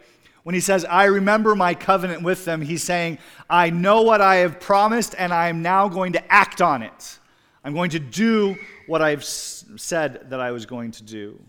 When 0.44 0.54
he 0.54 0.60
says, 0.60 0.84
I 0.84 1.06
remember 1.06 1.56
my 1.56 1.74
covenant 1.74 2.22
with 2.22 2.44
them, 2.44 2.60
he's 2.60 2.84
saying, 2.84 3.18
I 3.50 3.70
know 3.70 4.02
what 4.02 4.20
I 4.20 4.36
have 4.36 4.60
promised, 4.60 5.16
and 5.18 5.34
I 5.34 5.48
am 5.48 5.60
now 5.60 5.88
going 5.88 6.12
to 6.12 6.32
act 6.32 6.62
on 6.62 6.82
it. 6.82 7.18
I'm 7.64 7.74
going 7.74 7.90
to 7.90 7.98
do 7.98 8.56
what 8.86 9.02
I've 9.02 9.24
said 9.24 10.30
that 10.30 10.38
I 10.38 10.52
was 10.52 10.66
going 10.66 10.92
to 10.92 11.02
do. 11.02 11.40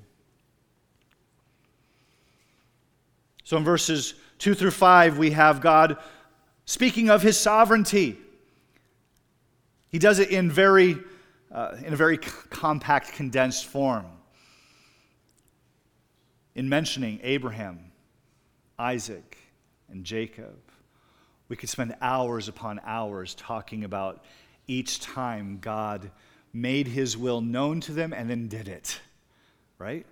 So 3.44 3.56
in 3.56 3.64
verses 3.64 4.16
2 4.40 4.56
through 4.56 4.72
5, 4.72 5.20
we 5.20 5.30
have 5.32 5.62
God 5.62 5.98
speaking 6.66 7.12
of 7.12 7.22
his 7.22 7.40
sovereignty. 7.40 8.18
He 9.90 10.00
does 10.00 10.18
it 10.18 10.32
in, 10.32 10.50
very, 10.50 10.98
uh, 11.52 11.76
in 11.86 11.94
a 11.94 11.96
very 11.96 12.18
compact, 12.18 13.14
condensed 13.14 13.66
form. 13.66 14.06
In 16.56 16.68
mentioning 16.70 17.20
Abraham, 17.24 17.92
Isaac, 18.80 19.38
and 19.90 20.04
Jacob. 20.04 20.58
We 21.50 21.56
could 21.56 21.70
spend 21.70 21.96
hours 22.02 22.48
upon 22.48 22.82
hours 22.84 23.36
talking 23.36 23.84
about 23.84 24.24
each 24.68 25.00
time 25.00 25.60
God 25.62 26.12
made 26.54 26.88
his 26.88 27.18
will 27.18 27.42
known 27.42 27.80
to 27.82 27.94
them 27.94 28.14
and 28.14 28.30
then 28.30 28.48
did 28.48 28.68
it, 28.68 29.00
right? 29.78 30.06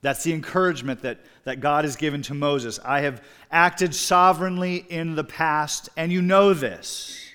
That's 0.00 0.22
the 0.22 0.32
encouragement 0.32 1.02
that, 1.02 1.18
that 1.44 1.60
God 1.60 1.84
has 1.84 1.96
given 1.96 2.22
to 2.22 2.34
Moses. 2.34 2.78
I 2.84 3.00
have 3.00 3.22
acted 3.50 3.94
sovereignly 3.94 4.86
in 4.88 5.16
the 5.16 5.24
past, 5.24 5.88
and 5.96 6.12
you 6.12 6.22
know 6.22 6.54
this. 6.54 7.27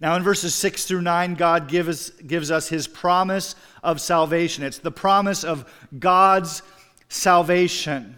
Now, 0.00 0.16
in 0.16 0.22
verses 0.22 0.54
6 0.54 0.86
through 0.86 1.02
9, 1.02 1.34
God 1.34 1.68
gives, 1.68 2.10
gives 2.10 2.50
us 2.50 2.68
his 2.68 2.88
promise 2.88 3.54
of 3.82 4.00
salvation. 4.00 4.64
It's 4.64 4.78
the 4.78 4.90
promise 4.90 5.44
of 5.44 5.70
God's 5.98 6.62
salvation. 7.10 8.16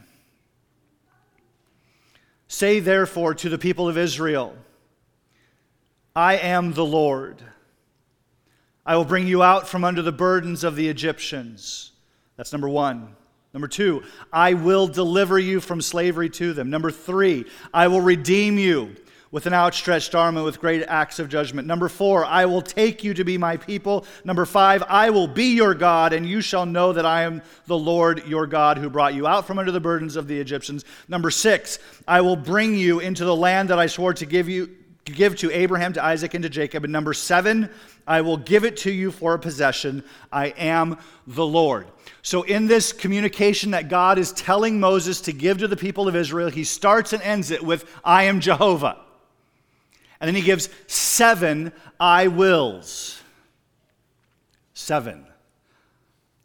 Say 2.47 2.79
therefore 2.79 3.35
to 3.35 3.49
the 3.49 3.59
people 3.59 3.89
of 3.89 3.99
Israel, 3.99 4.55
I 6.15 6.37
am 6.37 6.75
the 6.75 6.85
Lord. 6.85 7.43
I 8.87 8.97
will 8.97 9.05
bring 9.05 9.27
you 9.27 9.43
out 9.43 9.67
from 9.67 9.83
under 9.83 10.03
the 10.03 10.13
burdens 10.13 10.63
of 10.63 10.77
the 10.77 10.89
Egyptians. 10.89 11.93
That's 12.37 12.53
number 12.53 12.69
one. 12.69 13.17
Number 13.53 13.69
two, 13.69 14.03
I 14.33 14.55
will 14.55 14.87
deliver 14.87 15.39
you 15.39 15.61
from 15.61 15.81
slavery 15.81 16.31
to 16.31 16.53
them. 16.53 16.71
Number 16.71 16.91
three, 16.91 17.45
I 17.75 17.89
will 17.89 18.01
redeem 18.01 18.59
you 18.59 18.95
with 19.33 19.47
an 19.47 19.55
outstretched 19.55 20.15
arm 20.15 20.37
and 20.37 20.45
with 20.45 20.61
great 20.61 20.83
acts 20.83 21.19
of 21.19 21.29
judgment. 21.29 21.67
Number 21.67 21.89
four, 21.89 22.25
I 22.25 22.45
will 22.45 22.61
take 22.61 23.03
you 23.03 23.15
to 23.15 23.25
be 23.25 23.39
my 23.39 23.57
people. 23.57 24.05
Number 24.25 24.45
five, 24.45 24.85
I 24.89 25.09
will 25.11 25.27
be 25.27 25.55
your 25.55 25.75
God, 25.75 26.13
and 26.13 26.29
you 26.29 26.43
shall 26.43 26.67
know 26.67 26.93
that 26.93 27.07
I 27.07 27.23
am 27.23 27.43
the 27.67 27.79
Lord 27.79 28.25
your 28.27 28.47
God 28.47 28.77
who 28.77 28.91
brought 28.91 29.15
you 29.15 29.27
out 29.27 29.47
from 29.47 29.59
under 29.59 29.73
the 29.73 29.81
burdens 29.81 30.17
of 30.17 30.29
the 30.29 30.39
Egyptians. 30.39 30.85
Number 31.09 31.31
six, 31.31 31.79
I 32.07 32.21
will 32.21 32.37
bring 32.37 32.77
you 32.77 33.01
into 33.01 33.25
the 33.25 33.35
land 33.35 33.71
that 33.71 33.79
I 33.79 33.87
swore 33.87 34.15
to 34.15 34.27
give 34.27 34.49
you. 34.49 34.77
Give 35.05 35.35
to 35.39 35.51
Abraham, 35.51 35.93
to 35.95 36.05
Isaac, 36.05 36.35
and 36.35 36.45
to 36.45 36.49
Jacob. 36.49 36.85
And 36.85 36.93
number 36.93 37.13
seven, 37.13 37.69
I 38.07 38.21
will 38.21 38.37
give 38.37 38.65
it 38.65 38.77
to 38.79 38.93
you 38.93 39.11
for 39.11 39.35
a 39.35 39.39
possession. 39.39 40.05
I 40.31 40.51
am 40.51 40.97
the 41.27 41.45
Lord. 41.45 41.89
So, 42.23 42.43
in 42.43 42.69
this 42.69 42.93
communication 42.93 43.73
that 43.73 43.89
God 43.89 44.17
is 44.17 44.31
telling 44.31 44.79
Moses 44.79 45.21
to 45.23 45.33
give 45.33 45.59
to 45.59 45.67
the 45.67 45.77
people 45.77 46.07
of 46.07 46.15
Israel, 46.15 46.51
he 46.51 46.63
starts 46.63 47.13
and 47.13 47.21
ends 47.21 47.51
it 47.51 47.65
with, 47.65 47.85
I 48.05 48.25
am 48.25 48.39
Jehovah. 48.39 49.01
And 50.23 50.29
then 50.29 50.37
he 50.37 50.43
gives 50.43 50.69
seven 50.87 51.73
I 51.99 52.29
wills. 52.29 53.21
Seven. 54.73 55.27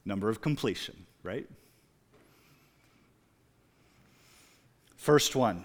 Number 0.04 0.30
of 0.30 0.42
completion, 0.42 1.06
right? 1.22 1.48
First 4.96 5.36
one. 5.36 5.64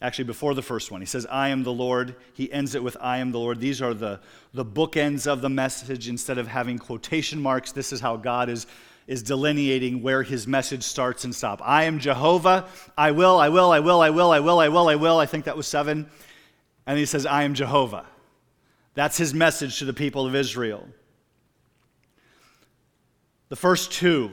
Actually, 0.00 0.24
before 0.24 0.54
the 0.54 0.62
first 0.62 0.92
one, 0.92 1.00
he 1.00 1.06
says, 1.06 1.26
I 1.28 1.48
am 1.48 1.64
the 1.64 1.72
Lord. 1.72 2.14
He 2.32 2.50
ends 2.52 2.76
it 2.76 2.82
with, 2.82 2.96
I 3.00 3.18
am 3.18 3.32
the 3.32 3.40
Lord. 3.40 3.58
These 3.58 3.82
are 3.82 3.92
the, 3.92 4.20
the 4.54 4.64
bookends 4.64 5.26
of 5.26 5.40
the 5.40 5.50
message. 5.50 6.08
Instead 6.08 6.38
of 6.38 6.46
having 6.46 6.78
quotation 6.78 7.42
marks, 7.42 7.72
this 7.72 7.92
is 7.92 8.00
how 8.00 8.16
God 8.16 8.48
is 8.48 8.68
is 9.10 9.24
delineating 9.24 10.02
where 10.02 10.22
his 10.22 10.46
message 10.46 10.84
starts 10.84 11.24
and 11.24 11.34
stops. 11.34 11.60
I 11.66 11.82
am 11.82 11.98
Jehovah. 11.98 12.68
I 12.96 13.10
will, 13.10 13.40
I 13.40 13.48
will, 13.48 13.72
I 13.72 13.80
will, 13.80 14.00
I 14.00 14.10
will, 14.10 14.30
I 14.30 14.38
will, 14.38 14.60
I 14.60 14.68
will, 14.68 14.88
I 14.88 14.94
will. 14.94 15.18
I 15.18 15.26
think 15.26 15.46
that 15.46 15.56
was 15.56 15.66
seven. 15.66 16.08
And 16.86 16.96
he 16.96 17.04
says, 17.04 17.26
I 17.26 17.42
am 17.42 17.54
Jehovah. 17.54 18.06
That's 18.94 19.16
his 19.16 19.34
message 19.34 19.80
to 19.80 19.84
the 19.84 19.92
people 19.92 20.26
of 20.26 20.36
Israel. 20.36 20.86
The 23.48 23.56
first 23.56 23.90
two 23.90 24.30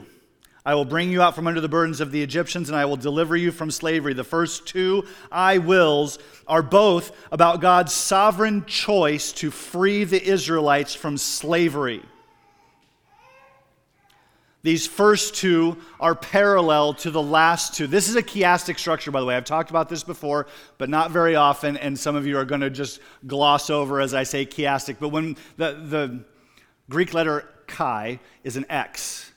I 0.64 0.76
will 0.76 0.84
bring 0.84 1.10
you 1.10 1.22
out 1.22 1.34
from 1.34 1.48
under 1.48 1.60
the 1.60 1.68
burdens 1.68 2.00
of 2.00 2.12
the 2.12 2.22
Egyptians, 2.22 2.68
and 2.68 2.78
I 2.78 2.84
will 2.84 2.96
deliver 2.96 3.36
you 3.36 3.50
from 3.50 3.72
slavery. 3.72 4.12
The 4.14 4.22
first 4.22 4.64
two 4.66 5.06
I 5.32 5.58
wills 5.58 6.20
are 6.46 6.62
both 6.62 7.10
about 7.32 7.60
God's 7.60 7.92
sovereign 7.92 8.64
choice 8.66 9.32
to 9.32 9.50
free 9.50 10.04
the 10.04 10.22
Israelites 10.22 10.94
from 10.94 11.16
slavery. 11.16 12.02
These 14.62 14.88
first 14.88 15.36
two 15.36 15.76
are 16.00 16.14
parallel 16.14 16.94
to 16.94 17.10
the 17.10 17.22
last 17.22 17.74
two. 17.74 17.86
This 17.86 18.08
is 18.08 18.16
a 18.16 18.22
chiastic 18.22 18.78
structure, 18.78 19.10
by 19.12 19.20
the 19.20 19.26
way. 19.26 19.36
I've 19.36 19.44
talked 19.44 19.70
about 19.70 19.88
this 19.88 20.02
before, 20.02 20.48
but 20.78 20.88
not 20.88 21.12
very 21.12 21.36
often, 21.36 21.76
and 21.76 21.96
some 21.96 22.16
of 22.16 22.26
you 22.26 22.36
are 22.36 22.44
going 22.44 22.62
to 22.62 22.70
just 22.70 23.00
gloss 23.26 23.70
over 23.70 24.00
as 24.00 24.14
I 24.14 24.24
say 24.24 24.44
chiastic. 24.44 24.96
But 24.98 25.10
when 25.10 25.36
the, 25.56 25.72
the 25.84 26.24
Greek 26.90 27.14
letter 27.14 27.48
chi 27.68 28.18
is 28.42 28.56
an 28.56 28.66
X, 28.68 29.32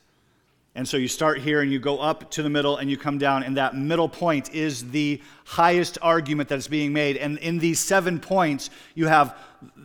and 0.73 0.88
so 0.88 0.97
you 0.97 1.07
start 1.07 1.39
here 1.39 1.62
and 1.62 1.71
you 1.71 1.79
go 1.79 1.99
up 1.99 2.31
to 2.31 2.43
the 2.43 2.49
middle 2.49 2.77
and 2.77 2.89
you 2.89 2.97
come 2.97 3.17
down, 3.17 3.43
and 3.43 3.57
that 3.57 3.75
middle 3.75 4.10
point 4.10 4.53
is 4.55 4.89
the 4.89 5.21
highest 5.43 5.97
argument 6.01 6.49
that 6.49 6.57
is 6.57 6.67
being 6.67 6.93
made. 6.93 7.17
And 7.17 7.38
in 7.39 7.60
these 7.60 7.79
seven 7.79 8.19
points, 8.19 8.69
you 8.95 9.07
have 9.07 9.38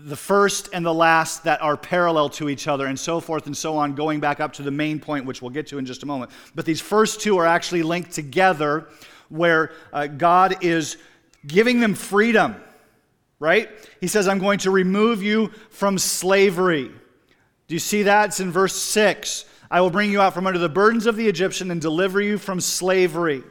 the 0.07 0.17
first 0.17 0.69
and 0.73 0.87
the 0.87 0.95
last 0.95 1.43
that 1.43 1.61
are 1.61 1.77
parallel 1.77 2.29
to 2.29 2.49
each 2.49 2.69
other, 2.69 2.87
and 2.87 2.99
so 2.99 3.19
forth 3.19 3.47
and 3.47 3.57
so 3.57 3.77
on, 3.77 3.97
going 3.97 4.21
back 4.21 4.39
up 4.39 4.53
to 4.53 4.63
the 4.63 4.71
main 4.71 5.01
point, 5.01 5.27
which 5.27 5.43
we'll 5.43 5.51
get 5.51 5.67
to 5.67 5.79
in 5.79 5.85
just 5.85 6.05
a 6.05 6.07
moment. 6.07 6.31
But 6.55 6.65
these 6.65 6.81
first 6.81 7.21
two 7.21 7.39
are 7.39 7.47
actually 7.47 7.83
linked 7.83 8.13
together, 8.13 8.87
where 9.31 9.73
uh, 9.93 10.07
God 10.07 10.63
is 10.63 10.97
giving 11.45 11.81
them 11.81 11.95
freedom, 11.95 12.55
right? 13.41 13.69
He 14.01 14.07
says, 14.07 14.29
I'm 14.29 14.39
going 14.39 14.61
to 14.61 14.71
remove 14.71 15.25
you 15.25 15.49
from 15.71 15.99
slavery. 15.99 16.89
Do 17.67 17.75
you 17.75 17.81
see 17.81 18.05
that? 18.05 18.27
It's 18.27 18.39
in 18.39 18.53
verse 18.53 18.77
6. 18.77 19.45
I 19.73 19.81
will 19.81 19.91
bring 19.91 20.13
you 20.13 20.21
out 20.21 20.35
from 20.35 20.47
under 20.47 20.61
the 20.61 20.69
burdens 20.69 21.07
of 21.07 21.17
the 21.17 21.27
Egyptian 21.27 21.73
and 21.73 21.81
deliver 21.81 22.21
you 22.21 22.39
from 22.39 22.61
slavery. 22.61 23.43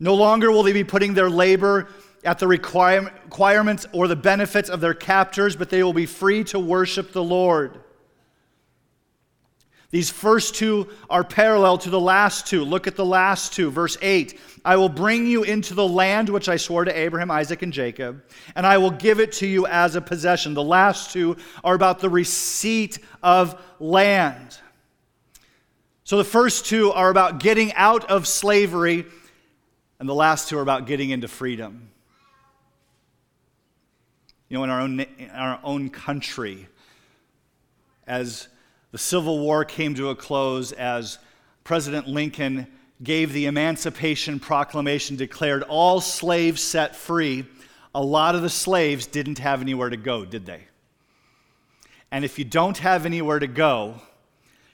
No 0.00 0.16
longer 0.16 0.50
will 0.50 0.64
they 0.64 0.72
be 0.72 0.82
putting 0.82 1.14
their 1.14 1.30
labor 1.30 1.88
at 2.24 2.38
the 2.38 2.46
requirements 2.46 3.86
or 3.92 4.08
the 4.08 4.16
benefits 4.16 4.68
of 4.68 4.80
their 4.80 4.94
captors, 4.94 5.56
but 5.56 5.70
they 5.70 5.82
will 5.82 5.92
be 5.92 6.06
free 6.06 6.44
to 6.44 6.58
worship 6.58 7.12
the 7.12 7.24
Lord. 7.24 7.80
These 9.90 10.10
first 10.10 10.54
two 10.54 10.88
are 11.08 11.24
parallel 11.24 11.78
to 11.78 11.90
the 11.90 11.98
last 11.98 12.46
two. 12.46 12.64
Look 12.64 12.86
at 12.86 12.94
the 12.94 13.04
last 13.04 13.52
two. 13.52 13.70
Verse 13.70 13.96
8 14.00 14.38
I 14.64 14.76
will 14.76 14.88
bring 14.88 15.26
you 15.26 15.42
into 15.42 15.74
the 15.74 15.86
land 15.86 16.28
which 16.28 16.48
I 16.48 16.56
swore 16.56 16.84
to 16.84 16.96
Abraham, 16.96 17.30
Isaac, 17.30 17.62
and 17.62 17.72
Jacob, 17.72 18.22
and 18.54 18.66
I 18.66 18.78
will 18.78 18.90
give 18.90 19.18
it 19.18 19.32
to 19.34 19.46
you 19.46 19.66
as 19.66 19.96
a 19.96 20.00
possession. 20.00 20.54
The 20.54 20.62
last 20.62 21.12
two 21.12 21.36
are 21.64 21.74
about 21.74 21.98
the 21.98 22.10
receipt 22.10 22.98
of 23.22 23.60
land. 23.80 24.58
So 26.04 26.18
the 26.18 26.24
first 26.24 26.66
two 26.66 26.92
are 26.92 27.10
about 27.10 27.40
getting 27.40 27.72
out 27.74 28.08
of 28.10 28.28
slavery, 28.28 29.06
and 29.98 30.08
the 30.08 30.14
last 30.14 30.48
two 30.48 30.58
are 30.58 30.62
about 30.62 30.86
getting 30.86 31.10
into 31.10 31.26
freedom. 31.26 31.90
You 34.50 34.58
know, 34.58 34.64
in 34.64 34.70
our 34.70 34.80
own, 34.80 35.00
in 35.00 35.30
our 35.30 35.60
own 35.62 35.88
country, 35.88 36.66
as 38.06 38.48
the 38.90 38.98
Civil 38.98 39.38
War 39.38 39.64
came 39.64 39.94
to 39.94 40.10
a 40.10 40.16
close, 40.16 40.72
as 40.72 41.18
President 41.62 42.08
Lincoln 42.08 42.66
gave 43.00 43.32
the 43.32 43.46
Emancipation 43.46 44.40
Proclamation, 44.40 45.14
declared 45.14 45.62
all 45.62 46.00
slaves 46.00 46.60
set 46.60 46.96
free, 46.96 47.46
a 47.94 48.02
lot 48.02 48.34
of 48.34 48.42
the 48.42 48.50
slaves 48.50 49.06
didn't 49.06 49.38
have 49.38 49.60
anywhere 49.62 49.88
to 49.88 49.96
go, 49.96 50.24
did 50.24 50.44
they? 50.46 50.64
And 52.10 52.24
if 52.24 52.36
you 52.36 52.44
don't 52.44 52.76
have 52.78 53.06
anywhere 53.06 53.38
to 53.38 53.46
go, 53.46 54.02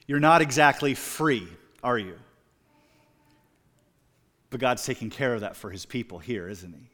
you're 0.06 0.20
not 0.20 0.40
exactly 0.40 0.94
free, 0.94 1.46
are 1.84 1.98
you? 1.98 2.16
But 4.48 4.60
God's 4.60 4.86
taking 4.86 5.10
care 5.10 5.34
of 5.34 5.42
that 5.42 5.54
for 5.54 5.70
his 5.70 5.84
people 5.84 6.18
here, 6.18 6.48
isn't 6.48 6.72
he? 6.72 6.88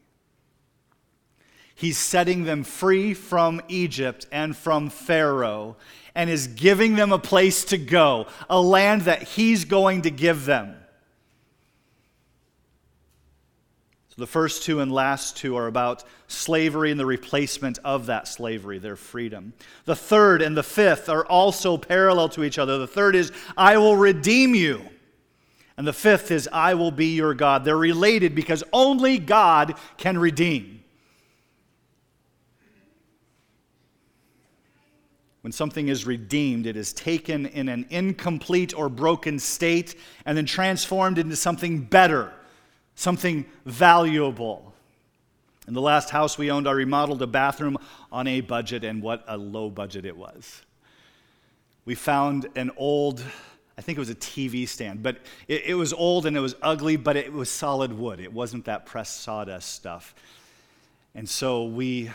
He's 1.75 1.99
setting 1.99 2.45
them 2.45 2.65
free 2.65 3.15
from 3.15 3.61
Egypt 3.69 4.27
and 4.31 4.57
from 4.57 4.91
Pharaoh 4.91 5.77
and 6.15 6.29
is 6.29 6.47
giving 6.47 6.97
them 6.97 7.13
a 7.13 7.19
place 7.19 7.65
to 7.67 7.79
go, 7.79 8.27
a 8.49 8.61
land 8.61 9.03
that 9.03 9.23
He's 9.23 9.65
going 9.65 10.03
to 10.03 10.11
give 10.11 10.45
them. 10.45 10.77
So 14.09 14.21
the 14.21 14.27
first 14.27 14.65
two 14.65 14.81
and 14.81 14.93
last 14.93 15.39
two 15.39 15.57
are 15.57 15.67
about 15.67 16.05
slavery 16.29 16.91
and 16.91 17.01
the 17.01 17.07
replacement 17.07 17.79
of 17.83 18.07
that 18.07 18.29
slavery, 18.29 18.79
their 18.79 18.95
freedom. 18.95 19.55
The 19.87 19.97
third 19.97 20.43
and 20.43 20.55
the 20.55 20.63
fifth 20.63 21.09
are 21.09 21.25
also 21.25 21.79
parallel 21.79 22.29
to 22.31 22.45
each 22.45 22.59
other. 22.59 22.77
The 22.77 22.87
third 22.87 23.17
is, 23.17 23.33
I 23.57 23.79
will 23.79 23.97
redeem 23.97 24.55
you. 24.55 24.83
And 25.79 25.87
the 25.87 25.95
fifth 25.95 26.31
is, 26.31 26.47
I 26.53 26.75
will 26.75 26.91
be 26.91 27.15
your 27.15 27.33
God. 27.33 27.65
They're 27.65 27.75
related 27.75 28.35
because 28.35 28.63
only 28.71 29.19
God 29.19 29.77
can 29.97 30.19
redeem. 30.19 30.82
When 35.43 35.53
something 35.53 35.89
is 35.89 36.07
redeemed, 36.07 36.67
it 36.67 36.77
is 36.77 36.93
taken 36.93 37.47
in 37.47 37.69
an 37.69 37.87
incomplete 37.91 38.75
or 38.75 38.89
broken 38.89 39.41
state 39.41 39.97
and 40.25 40.37
then 40.37 40.47
transformed 40.47 41.19
into 41.19 41.35
something 41.35 41.81
better, 41.81 42.33
something 42.95 43.45
valuable. 43.67 44.73
In 45.67 45.75
the 45.75 45.81
last 45.81 46.11
house 46.11 46.39
we 46.39 46.51
owned, 46.51 46.69
I 46.69 46.73
remodeled 46.73 47.23
a 47.23 47.27
bathroom 47.27 47.77
on 48.13 48.29
a 48.29 48.41
budget, 48.41 48.85
and 48.85 49.03
what 49.03 49.25
a 49.27 49.37
low 49.37 49.69
budget 49.69 50.05
it 50.05 50.17
was. 50.17 50.63
We 51.85 51.97
found 51.97 52.47
an 52.55 52.71
old, 52.77 53.25
I 53.77 53.83
think 53.83 53.97
it 53.97 54.01
was 54.01 54.11
a 54.11 54.15
TV 54.15 54.69
stand, 54.69 55.03
but 55.03 55.19
it, 55.49 55.65
it 55.67 55.75
was 55.75 55.93
old 55.93 56.27
and 56.27 56.37
it 56.37 56.41
was 56.41 56.55
ugly, 56.63 56.97
but 56.97 57.17
it 57.17 57.33
was 57.33 57.51
solid 57.51 57.93
wood. 57.93 58.21
It 58.21 58.33
wasn't 58.33 58.65
that 58.67 58.87
pressed 58.87 59.23
sawdust 59.23 59.73
stuff. 59.73 60.15
And 61.17 61.29
so 61.29 61.65
we 61.65 62.11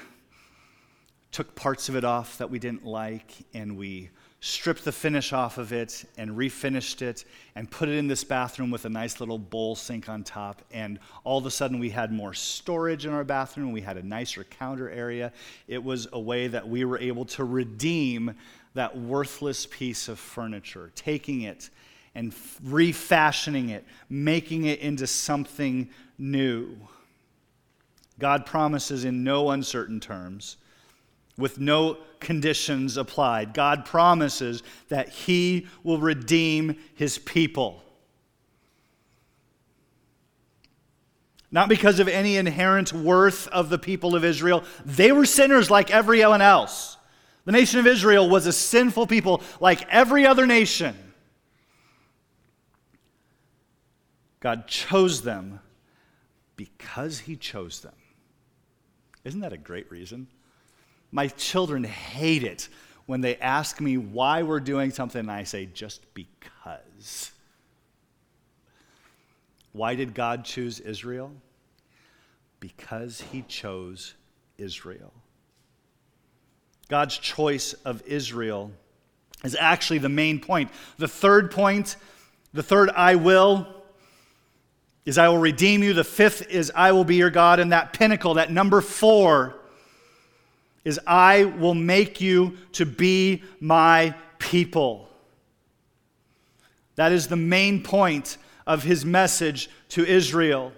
took 1.31 1.55
parts 1.55 1.89
of 1.89 1.95
it 1.95 2.03
off 2.03 2.37
that 2.37 2.49
we 2.49 2.59
didn't 2.59 2.85
like, 2.85 3.33
and 3.53 3.77
we 3.77 4.09
stripped 4.39 4.85
the 4.85 4.91
finish 4.91 5.33
off 5.33 5.57
of 5.57 5.73
it 5.73 6.05
and 6.17 6.31
refinished 6.31 7.01
it 7.01 7.25
and 7.55 7.69
put 7.69 7.89
it 7.89 7.97
in 7.97 8.07
this 8.07 8.23
bathroom 8.23 8.69
with 8.69 8.85
a 8.85 8.89
nice 8.89 9.19
little 9.19 9.39
bowl 9.39 9.75
sink 9.75 10.07
on 10.07 10.23
top. 10.23 10.61
And 10.71 10.99
all 11.23 11.39
of 11.39 11.45
a 11.45 11.51
sudden, 11.51 11.79
we 11.79 11.89
had 11.89 12.11
more 12.11 12.33
storage 12.33 13.05
in 13.05 13.13
our 13.13 13.23
bathroom. 13.23 13.71
We 13.71 13.81
had 13.81 13.97
a 13.97 14.03
nicer 14.03 14.43
counter 14.43 14.89
area. 14.89 15.31
It 15.67 15.83
was 15.83 16.07
a 16.13 16.19
way 16.19 16.47
that 16.47 16.67
we 16.67 16.85
were 16.85 16.99
able 16.99 17.25
to 17.25 17.43
redeem 17.43 18.35
that 18.75 18.95
worthless 18.97 19.65
piece 19.65 20.07
of 20.07 20.19
furniture, 20.19 20.91
taking 20.93 21.41
it 21.41 21.69
and 22.13 22.33
refashioning 22.63 23.69
it, 23.69 23.85
making 24.09 24.65
it 24.65 24.79
into 24.79 25.07
something 25.07 25.89
new. 26.17 26.75
God 28.19 28.45
promises 28.45 29.03
in 29.03 29.23
no 29.23 29.49
uncertain 29.49 29.99
terms 29.99 30.57
with 31.37 31.59
no 31.59 31.97
conditions 32.19 32.97
applied. 32.97 33.53
God 33.53 33.85
promises 33.85 34.63
that 34.89 35.09
He 35.09 35.67
will 35.83 35.99
redeem 35.99 36.77
His 36.95 37.17
people. 37.17 37.83
Not 41.51 41.69
because 41.69 41.99
of 41.99 42.07
any 42.07 42.35
inherent 42.35 42.91
worth 42.91 43.47
of 43.49 43.69
the 43.69 43.77
people 43.77 44.15
of 44.15 44.25
Israel. 44.25 44.63
They 44.85 45.11
were 45.11 45.25
sinners 45.25 45.71
like 45.71 45.91
everyone 45.91 46.41
else. 46.41 46.97
The 47.45 47.53
nation 47.53 47.79
of 47.79 47.87
Israel 47.87 48.29
was 48.29 48.45
a 48.45 48.51
sinful 48.51 49.07
people 49.07 49.41
like 49.61 49.87
every 49.89 50.25
other 50.27 50.45
nation. 50.45 50.95
God 54.41 54.67
chose 54.67 55.21
them 55.21 55.61
because 56.57 57.19
He 57.19 57.37
chose 57.37 57.79
them. 57.79 57.95
Isn't 59.23 59.39
that 59.39 59.53
a 59.53 59.57
great 59.57 59.89
reason? 59.89 60.27
My 61.11 61.27
children 61.27 61.83
hate 61.83 62.43
it 62.43 62.69
when 63.05 63.21
they 63.21 63.37
ask 63.37 63.79
me 63.79 63.97
why 63.97 64.43
we're 64.43 64.59
doing 64.59 64.91
something 64.91 65.19
and 65.19 65.31
I 65.31 65.43
say, 65.43 65.65
just 65.65 66.13
because. 66.13 67.31
Why 69.71 69.95
did 69.95 70.13
God 70.13 70.43
choose 70.43 70.79
Israel? 70.79 71.31
Because 72.59 73.21
he 73.31 73.43
chose 73.43 74.15
Israel. 74.57 75.13
God's 76.89 77.17
choice 77.17 77.73
of 77.73 78.01
Israel 78.05 78.71
is 79.43 79.55
actually 79.59 79.99
the 79.99 80.09
main 80.09 80.39
point. 80.39 80.71
The 80.97 81.07
third 81.07 81.51
point, 81.51 81.95
the 82.53 82.63
third 82.63 82.89
I 82.89 83.15
will, 83.15 83.67
is 85.05 85.17
I 85.17 85.29
will 85.29 85.37
redeem 85.37 85.83
you. 85.83 85.93
The 85.93 86.03
fifth 86.03 86.49
is 86.49 86.71
I 86.75 86.91
will 86.91 87.05
be 87.05 87.15
your 87.15 87.29
God. 87.29 87.59
And 87.59 87.71
that 87.71 87.93
pinnacle, 87.93 88.33
that 88.33 88.51
number 88.51 88.81
four, 88.81 89.55
is 90.87 90.97
I 91.05 91.43
will 91.43 91.73
make 91.73 92.21
you 92.21 92.55
to 92.71 92.85
be 92.85 93.43
my 93.59 94.15
people. 94.39 95.09
That 96.95 97.11
is 97.11 97.27
the 97.27 97.35
main 97.35 97.83
point 97.83 98.37
of 98.65 98.83
his 98.83 99.03
message 99.03 99.69
to 99.89 100.05
Israel. 100.05 100.71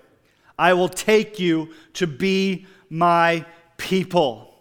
I 0.57 0.73
will 0.73 0.89
take 0.89 1.39
you 1.39 1.69
to 1.93 2.07
be 2.07 2.65
my 2.89 3.45
people. 3.77 4.51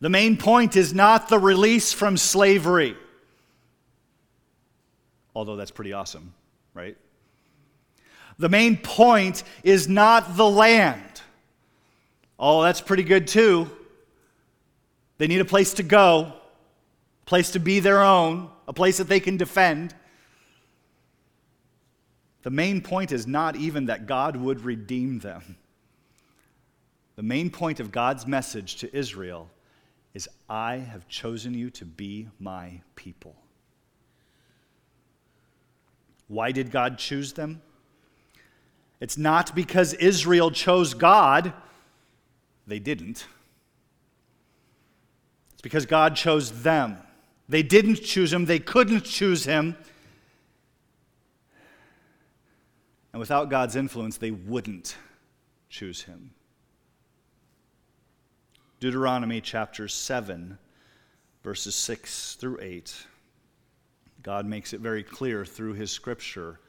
The 0.00 0.10
main 0.10 0.36
point 0.36 0.76
is 0.76 0.92
not 0.92 1.30
the 1.30 1.38
release 1.38 1.90
from 1.90 2.18
slavery, 2.18 2.98
although 5.34 5.56
that's 5.56 5.70
pretty 5.70 5.94
awesome, 5.94 6.34
right? 6.74 6.98
The 8.38 8.50
main 8.50 8.76
point 8.76 9.42
is 9.62 9.88
not 9.88 10.36
the 10.36 10.50
land. 10.50 11.09
Oh, 12.42 12.62
that's 12.62 12.80
pretty 12.80 13.02
good 13.02 13.28
too. 13.28 13.70
They 15.18 15.26
need 15.26 15.42
a 15.42 15.44
place 15.44 15.74
to 15.74 15.82
go, 15.82 16.32
a 17.22 17.26
place 17.26 17.50
to 17.50 17.58
be 17.58 17.80
their 17.80 18.00
own, 18.00 18.48
a 18.66 18.72
place 18.72 18.96
that 18.96 19.08
they 19.08 19.20
can 19.20 19.36
defend. 19.36 19.94
The 22.42 22.50
main 22.50 22.80
point 22.80 23.12
is 23.12 23.26
not 23.26 23.56
even 23.56 23.86
that 23.86 24.06
God 24.06 24.36
would 24.36 24.64
redeem 24.64 25.18
them. 25.18 25.56
The 27.16 27.22
main 27.22 27.50
point 27.50 27.80
of 27.80 27.92
God's 27.92 28.26
message 28.26 28.76
to 28.76 28.96
Israel 28.96 29.50
is 30.14 30.26
I 30.48 30.76
have 30.76 31.06
chosen 31.06 31.52
you 31.52 31.68
to 31.70 31.84
be 31.84 32.28
my 32.38 32.80
people. 32.96 33.36
Why 36.28 36.52
did 36.52 36.70
God 36.70 36.96
choose 36.96 37.34
them? 37.34 37.60
It's 39.00 39.18
not 39.18 39.54
because 39.54 39.92
Israel 39.94 40.50
chose 40.50 40.94
God. 40.94 41.52
They 42.70 42.78
didn't. 42.78 43.26
It's 45.52 45.60
because 45.60 45.86
God 45.86 46.14
chose 46.14 46.62
them. 46.62 46.98
They 47.48 47.64
didn't 47.64 47.96
choose 47.96 48.32
him, 48.32 48.44
they 48.44 48.60
couldn't 48.60 49.04
choose 49.04 49.44
him. 49.44 49.76
And 53.12 53.18
without 53.18 53.50
God's 53.50 53.74
influence, 53.74 54.18
they 54.18 54.30
wouldn't 54.30 54.96
choose 55.68 56.02
him. 56.02 56.30
Deuteronomy 58.78 59.40
chapter 59.40 59.88
7, 59.88 60.56
verses 61.42 61.74
6 61.74 62.36
through 62.36 62.60
8. 62.62 62.94
God 64.22 64.46
makes 64.46 64.72
it 64.72 64.80
very 64.80 65.02
clear 65.02 65.44
through 65.44 65.72
his 65.72 65.90
scripture 65.90 66.60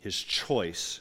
his 0.00 0.20
choice 0.20 1.00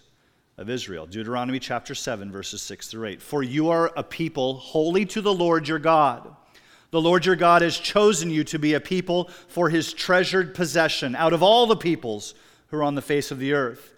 of 0.60 0.70
Israel. 0.70 1.06
Deuteronomy 1.06 1.58
chapter 1.58 1.96
7, 1.96 2.30
verses 2.34 2.62
6 2.62 2.90
through 2.90 3.08
8. 3.08 3.22
For 3.22 3.42
you 3.42 3.70
are 3.70 3.94
a 3.96 4.04
people 4.04 4.56
holy 4.56 5.06
to 5.06 5.22
the 5.22 5.34
Lord 5.34 5.70
your 5.70 5.80
God. 5.80 6.36
The 6.92 7.00
Lord 7.00 7.26
your 7.26 7.38
God 7.38 7.62
has 7.62 7.78
chosen 7.78 8.30
you 8.30 8.44
to 8.44 8.60
be 8.60 8.74
a 8.74 8.82
people 8.82 9.30
for 9.48 9.70
his 9.70 9.94
treasured 9.94 10.54
possession 10.54 11.16
out 11.16 11.32
of 11.32 11.42
all 11.42 11.66
the 11.66 11.78
peoples 11.78 12.36
who 12.68 12.78
are 12.78 12.84
on 12.84 12.96
the 12.96 13.02
face 13.02 13.32
of 13.32 13.40
the 13.40 13.54
earth. 13.54 13.94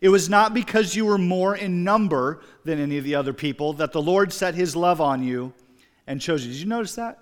It 0.00 0.08
was 0.08 0.30
not 0.30 0.54
because 0.54 0.96
you 0.96 1.04
were 1.04 1.18
more 1.18 1.54
in 1.54 1.84
number 1.84 2.40
than 2.64 2.78
any 2.78 2.96
of 2.96 3.04
the 3.04 3.14
other 3.14 3.34
people 3.34 3.74
that 3.74 3.92
the 3.92 4.02
Lord 4.02 4.32
set 4.32 4.54
his 4.54 4.74
love 4.74 5.02
on 5.02 5.22
you 5.22 5.52
and 6.06 6.22
chose 6.22 6.42
you. 6.42 6.52
Did 6.52 6.60
you 6.60 6.68
notice 6.68 6.94
that? 6.94 7.18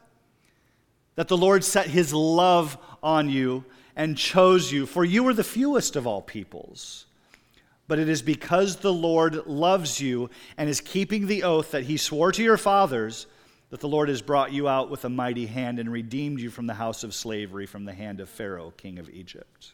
That 1.16 1.26
the 1.26 1.36
Lord 1.36 1.64
set 1.64 1.88
his 1.88 2.14
love 2.14 2.78
on 3.02 3.30
you 3.30 3.64
and 3.96 4.16
chose 4.16 4.70
you, 4.70 4.86
for 4.86 5.04
you 5.04 5.24
were 5.24 5.34
the 5.34 5.42
fewest 5.42 5.96
of 5.96 6.06
all 6.06 6.22
peoples 6.22 7.06
but 7.88 7.98
it 7.98 8.08
is 8.08 8.22
because 8.22 8.76
the 8.76 8.92
Lord 8.92 9.46
loves 9.46 10.00
you 10.00 10.30
and 10.56 10.68
is 10.68 10.80
keeping 10.80 11.26
the 11.26 11.42
oath 11.42 11.70
that 11.70 11.84
he 11.84 11.96
swore 11.96 12.32
to 12.32 12.42
your 12.42 12.56
fathers 12.56 13.26
that 13.70 13.80
the 13.80 13.88
Lord 13.88 14.08
has 14.08 14.22
brought 14.22 14.52
you 14.52 14.68
out 14.68 14.90
with 14.90 15.04
a 15.04 15.08
mighty 15.08 15.46
hand 15.46 15.78
and 15.78 15.90
redeemed 15.90 16.40
you 16.40 16.50
from 16.50 16.66
the 16.66 16.74
house 16.74 17.02
of 17.02 17.14
slavery, 17.14 17.66
from 17.66 17.84
the 17.84 17.92
hand 17.92 18.20
of 18.20 18.28
Pharaoh, 18.28 18.72
king 18.76 18.98
of 18.98 19.10
Egypt. 19.10 19.72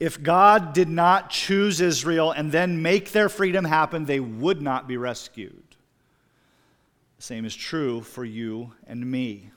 If 0.00 0.22
God 0.22 0.72
did 0.72 0.88
not 0.88 1.30
choose 1.30 1.80
Israel 1.80 2.30
and 2.30 2.52
then 2.52 2.82
make 2.82 3.12
their 3.12 3.28
freedom 3.28 3.64
happen, 3.64 4.04
they 4.04 4.20
would 4.20 4.62
not 4.62 4.86
be 4.86 4.96
rescued. 4.96 5.64
The 7.16 7.22
same 7.22 7.44
is 7.44 7.54
true 7.54 8.00
for 8.02 8.24
you 8.24 8.72
and 8.86 9.10
me. 9.10 9.50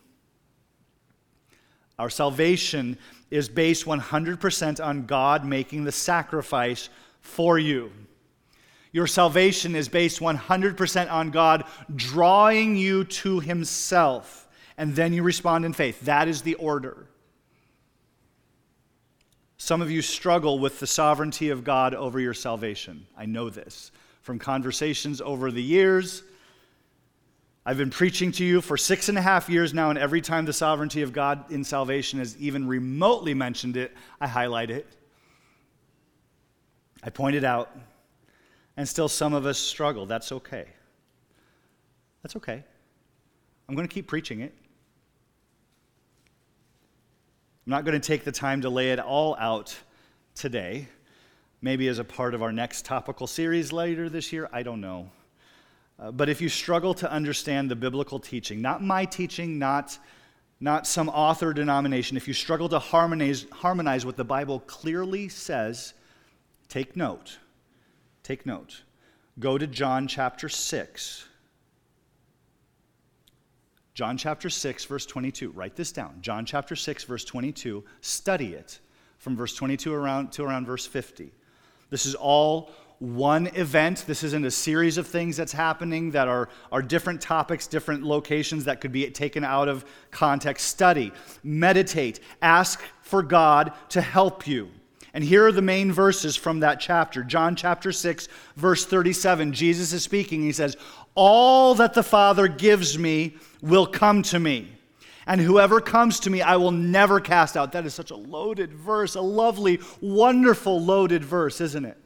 Our 2.02 2.10
salvation 2.10 2.98
is 3.30 3.48
based 3.48 3.86
100% 3.86 4.84
on 4.84 5.06
God 5.06 5.46
making 5.46 5.84
the 5.84 5.92
sacrifice 5.92 6.90
for 7.20 7.60
you. 7.60 7.92
Your 8.92 9.06
salvation 9.06 9.76
is 9.76 9.88
based 9.88 10.20
100% 10.20 11.12
on 11.12 11.30
God 11.30 11.64
drawing 11.96 12.76
you 12.76 13.04
to 13.04 13.40
Himself, 13.40 14.48
and 14.80 14.96
then 14.96 15.14
you 15.14 15.22
respond 15.22 15.64
in 15.64 15.74
faith. 15.74 16.02
That 16.02 16.28
is 16.28 16.42
the 16.42 16.56
order. 16.56 17.06
Some 19.58 19.84
of 19.84 19.92
you 19.92 20.02
struggle 20.02 20.58
with 20.58 20.80
the 20.80 20.88
sovereignty 20.88 21.52
of 21.52 21.64
God 21.64 21.94
over 21.94 22.20
your 22.20 22.34
salvation. 22.34 23.06
I 23.16 23.28
know 23.28 23.52
this 23.52 23.92
from 24.24 24.40
conversations 24.40 25.22
over 25.22 25.52
the 25.52 25.62
years. 25.62 26.24
I've 27.64 27.78
been 27.78 27.92
preaching 27.92 28.32
to 28.34 28.44
you 28.44 28.60
for 28.60 28.76
six 28.76 29.08
and 29.08 29.18
a 29.18 29.22
half 29.22 29.48
years 29.48 29.72
now, 29.72 29.92
and 29.92 30.00
every 30.00 30.22
time 30.22 30.46
the 30.46 30.54
sovereignty 30.54 31.04
of 31.04 31.14
God 31.14 31.52
in 31.52 31.64
salvation 31.64 32.20
is 32.20 32.36
even 32.38 32.68
remotely 32.68 33.36
mentioned 33.36 33.78
it, 33.78 33.96
I 34.20 34.28
highlight 34.28 34.72
it. 34.72 34.88
I 37.04 37.12
point 37.12 37.36
it 37.36 37.44
out. 37.44 37.76
And 38.78 38.88
still, 38.88 39.08
some 39.08 39.34
of 39.34 39.46
us 39.46 39.60
struggle. 39.60 40.08
That's 40.08 40.32
okay. 40.32 40.66
That's 42.24 42.36
okay. 42.38 42.64
I'm 43.70 43.76
going 43.76 43.88
to 43.88 43.94
keep 43.94 44.08
preaching 44.08 44.42
it. 44.42 44.56
I'm 47.68 47.72
not 47.72 47.86
going 47.86 48.00
to 48.00 48.06
take 48.06 48.24
the 48.24 48.32
time 48.32 48.62
to 48.62 48.70
lay 48.70 48.92
it 48.92 49.00
all 49.00 49.36
out 49.40 49.78
today. 50.34 50.88
Maybe 51.62 51.88
as 51.90 52.00
a 52.00 52.04
part 52.04 52.34
of 52.34 52.42
our 52.42 52.52
next 52.52 52.86
topical 52.86 53.28
series 53.28 53.72
later 53.72 54.10
this 54.10 54.34
year. 54.34 54.50
I 54.52 54.64
don't 54.64 54.82
know. 54.82 55.12
Uh, 56.02 56.12
but 56.12 56.28
if 56.30 56.42
you 56.42 56.50
struggle 56.50 56.94
to 56.96 57.12
understand 57.12 57.70
the 57.70 57.76
biblical 57.76 58.20
teaching, 58.20 58.60
not 58.60 58.84
my 58.84 59.06
teaching, 59.06 59.60
not, 59.60 59.98
not 60.60 60.88
some 60.88 61.08
author 61.10 61.54
denomination, 61.54 62.18
if 62.18 62.28
you 62.28 62.34
struggle 62.34 62.68
to 62.68 62.80
harmonize, 62.80 63.46
harmonize 63.52 64.04
what 64.06 64.18
the 64.18 64.24
Bible 64.24 64.62
clearly 64.62 65.30
says, 65.30 65.94
take 66.70 66.96
note. 66.96 67.38
Take 68.24 68.48
note. 68.48 68.82
Go 69.40 69.60
to 69.60 69.68
John 69.68 70.08
chapter 70.08 70.50
6. 70.50 71.26
John 73.94 74.18
chapter 74.18 74.50
6, 74.50 74.86
verse 74.86 75.06
22. 75.06 75.52
Write 75.52 75.76
this 75.76 75.92
down. 75.92 76.18
John 76.22 76.46
chapter 76.46 76.76
6, 76.76 77.04
verse 77.04 77.26
22. 77.26 77.84
Study 78.02 78.54
it 78.54 78.80
from 79.20 79.36
verse 79.36 79.54
22 79.54 79.94
around, 79.94 80.32
to 80.32 80.44
around 80.44 80.66
verse 80.66 80.88
50. 80.88 81.32
This 81.92 82.08
is 82.08 82.16
all 82.16 82.72
one 83.02 83.48
event. 83.56 84.06
This 84.06 84.24
isn't 84.24 84.46
a 84.46 84.52
series 84.52 85.00
of 85.00 85.08
things 85.08 85.36
that's 85.36 85.52
happening 85.52 86.12
that 86.12 86.28
are, 86.28 86.50
are 86.72 86.84
different 86.84 87.20
topics, 87.20 87.66
different 87.66 88.04
locations 88.04 88.66
that 88.66 88.80
could 88.80 88.92
be 88.92 89.10
taken 89.10 89.44
out 89.44 89.68
of 89.68 89.84
context. 90.12 90.68
Study, 90.68 91.12
meditate, 91.44 92.20
ask 92.44 92.80
for 93.02 93.24
God 93.24 93.74
to 93.90 94.02
help 94.02 94.46
you. 94.46 94.70
And 95.16 95.24
here 95.24 95.48
are 95.48 95.52
the 95.52 95.64
main 95.64 95.92
verses 95.92 96.36
from 96.36 96.60
that 96.60 96.80
chapter. 96.80 97.24
John 97.24 97.56
chapter 97.56 97.92
6, 97.92 98.28
verse 98.56 98.86
37. 98.86 99.52
Jesus 99.52 99.94
is 99.94 100.04
speaking. 100.04 100.44
He 100.44 100.52
says, 100.52 100.78
All 101.16 101.74
that 101.76 101.96
the 101.96 102.04
Father 102.04 102.48
gives 102.48 103.00
me 103.00 103.36
will 103.64 103.88
come 103.88 104.22
to 104.24 104.40
me. 104.40 104.68
And 105.26 105.42
whoever 105.42 105.82
comes 105.82 106.20
to 106.22 106.30
me, 106.30 106.44
I 106.44 106.56
will 106.58 106.72
never 106.72 107.20
cast 107.20 107.58
out. 107.58 107.72
That 107.72 107.86
is 107.88 107.96
such 107.96 108.12
a 108.12 108.16
loaded 108.16 108.72
verse, 108.72 109.16
a 109.16 109.22
lovely, 109.22 109.80
wonderful, 110.02 110.80
loaded 110.80 111.24
verse, 111.24 111.62
isn't 111.62 111.86
it? 111.86 111.98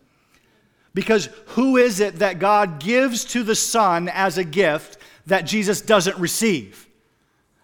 Because 0.96 1.28
who 1.48 1.76
is 1.76 2.00
it 2.00 2.20
that 2.20 2.40
God 2.40 2.80
gives 2.80 3.26
to 3.26 3.44
the 3.44 3.54
Son 3.54 4.10
as 4.10 4.38
a 4.38 4.46
gift 4.46 4.98
that 5.28 5.42
Jesus 5.42 5.82
doesn't 5.82 6.18
receive? 6.18 6.88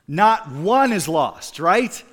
Not 0.06 0.52
one 0.52 0.91
is 0.91 1.08
lost, 1.08 1.58
right? 1.58 2.04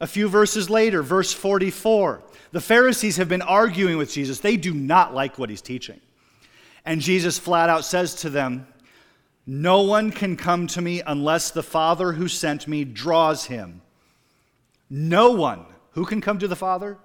A 0.00 0.06
few 0.06 0.28
verses 0.28 0.70
later, 0.70 1.02
verse 1.02 1.32
44, 1.32 2.22
the 2.52 2.60
Pharisees 2.60 3.16
have 3.16 3.28
been 3.28 3.42
arguing 3.42 3.98
with 3.98 4.12
Jesus. 4.12 4.38
They 4.38 4.56
do 4.56 4.72
not 4.72 5.12
like 5.12 5.38
what 5.38 5.50
he's 5.50 5.60
teaching. 5.60 6.00
And 6.84 7.00
Jesus 7.00 7.36
flat 7.36 7.68
out 7.68 7.84
says 7.84 8.14
to 8.16 8.30
them, 8.30 8.68
No 9.44 9.82
one 9.82 10.12
can 10.12 10.36
come 10.36 10.68
to 10.68 10.80
me 10.80 11.02
unless 11.04 11.50
the 11.50 11.64
Father 11.64 12.12
who 12.12 12.28
sent 12.28 12.68
me 12.68 12.84
draws 12.84 13.46
him. 13.46 13.82
No 14.88 15.32
one. 15.32 15.66
Who 15.92 16.04
can 16.04 16.20
come 16.20 16.38
to 16.38 16.46
the 16.46 16.54
Father? 16.54 16.98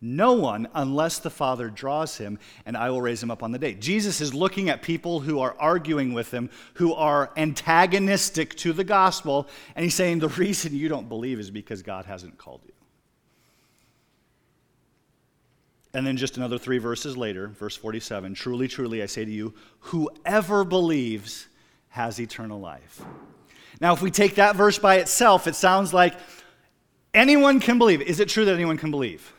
No 0.00 0.34
one 0.34 0.68
unless 0.74 1.18
the 1.18 1.30
Father 1.30 1.70
draws 1.70 2.18
him, 2.18 2.38
and 2.64 2.76
I 2.76 2.90
will 2.90 3.02
raise 3.02 3.20
him 3.20 3.32
up 3.32 3.42
on 3.42 3.50
the 3.50 3.58
day. 3.58 3.74
Jesus 3.74 4.20
is 4.20 4.32
looking 4.32 4.68
at 4.68 4.80
people 4.80 5.20
who 5.20 5.40
are 5.40 5.56
arguing 5.58 6.12
with 6.12 6.30
him, 6.30 6.50
who 6.74 6.94
are 6.94 7.32
antagonistic 7.36 8.54
to 8.56 8.72
the 8.72 8.84
gospel, 8.84 9.48
and 9.74 9.82
he's 9.82 9.94
saying, 9.94 10.20
The 10.20 10.28
reason 10.28 10.74
you 10.74 10.88
don't 10.88 11.08
believe 11.08 11.40
is 11.40 11.50
because 11.50 11.82
God 11.82 12.04
hasn't 12.04 12.38
called 12.38 12.60
you. 12.64 12.72
And 15.94 16.06
then 16.06 16.16
just 16.16 16.36
another 16.36 16.58
three 16.58 16.78
verses 16.78 17.16
later, 17.16 17.48
verse 17.48 17.74
47 17.76 18.34
Truly, 18.34 18.68
truly, 18.68 19.02
I 19.02 19.06
say 19.06 19.24
to 19.24 19.30
you, 19.30 19.54
whoever 19.80 20.62
believes 20.62 21.48
has 21.88 22.20
eternal 22.20 22.60
life. 22.60 23.02
Now, 23.80 23.94
if 23.94 24.02
we 24.02 24.12
take 24.12 24.36
that 24.36 24.54
verse 24.54 24.78
by 24.78 24.96
itself, 24.96 25.48
it 25.48 25.56
sounds 25.56 25.92
like 25.92 26.14
anyone 27.14 27.58
can 27.58 27.78
believe. 27.78 28.00
Is 28.00 28.20
it 28.20 28.28
true 28.28 28.44
that 28.44 28.54
anyone 28.54 28.76
can 28.76 28.92
believe? 28.92 29.32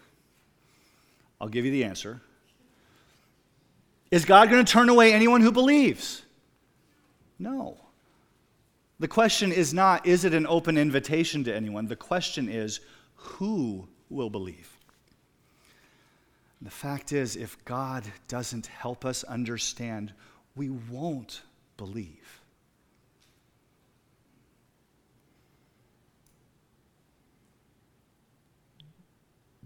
I'll 1.39 1.47
give 1.47 1.65
you 1.65 1.71
the 1.71 1.83
answer. 1.83 2.21
Is 4.11 4.25
God 4.25 4.49
going 4.49 4.63
to 4.63 4.71
turn 4.71 4.89
away 4.89 5.13
anyone 5.13 5.41
who 5.41 5.51
believes? 5.51 6.23
No. 7.37 7.77
The 8.99 9.07
question 9.07 9.51
is 9.51 9.73
not, 9.73 10.05
is 10.05 10.25
it 10.25 10.33
an 10.33 10.45
open 10.47 10.77
invitation 10.77 11.43
to 11.45 11.55
anyone? 11.55 11.87
The 11.87 11.95
question 11.95 12.49
is, 12.49 12.81
who 13.15 13.87
will 14.09 14.29
believe? 14.29 14.75
The 16.61 16.69
fact 16.69 17.13
is, 17.13 17.37
if 17.37 17.63
God 17.63 18.03
doesn't 18.27 18.67
help 18.67 19.05
us 19.05 19.23
understand, 19.23 20.11
we 20.55 20.69
won't 20.69 21.43
believe. 21.77 22.38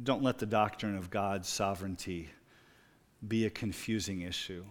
Don't 0.04 0.22
let 0.22 0.38
the 0.38 0.46
doctrine 0.46 0.98
of 0.98 1.10
God's 1.10 1.48
sovereignty 1.48 2.30
be 3.26 3.46
a 3.46 3.50
confusing 3.50 4.22
issue. 4.22 4.66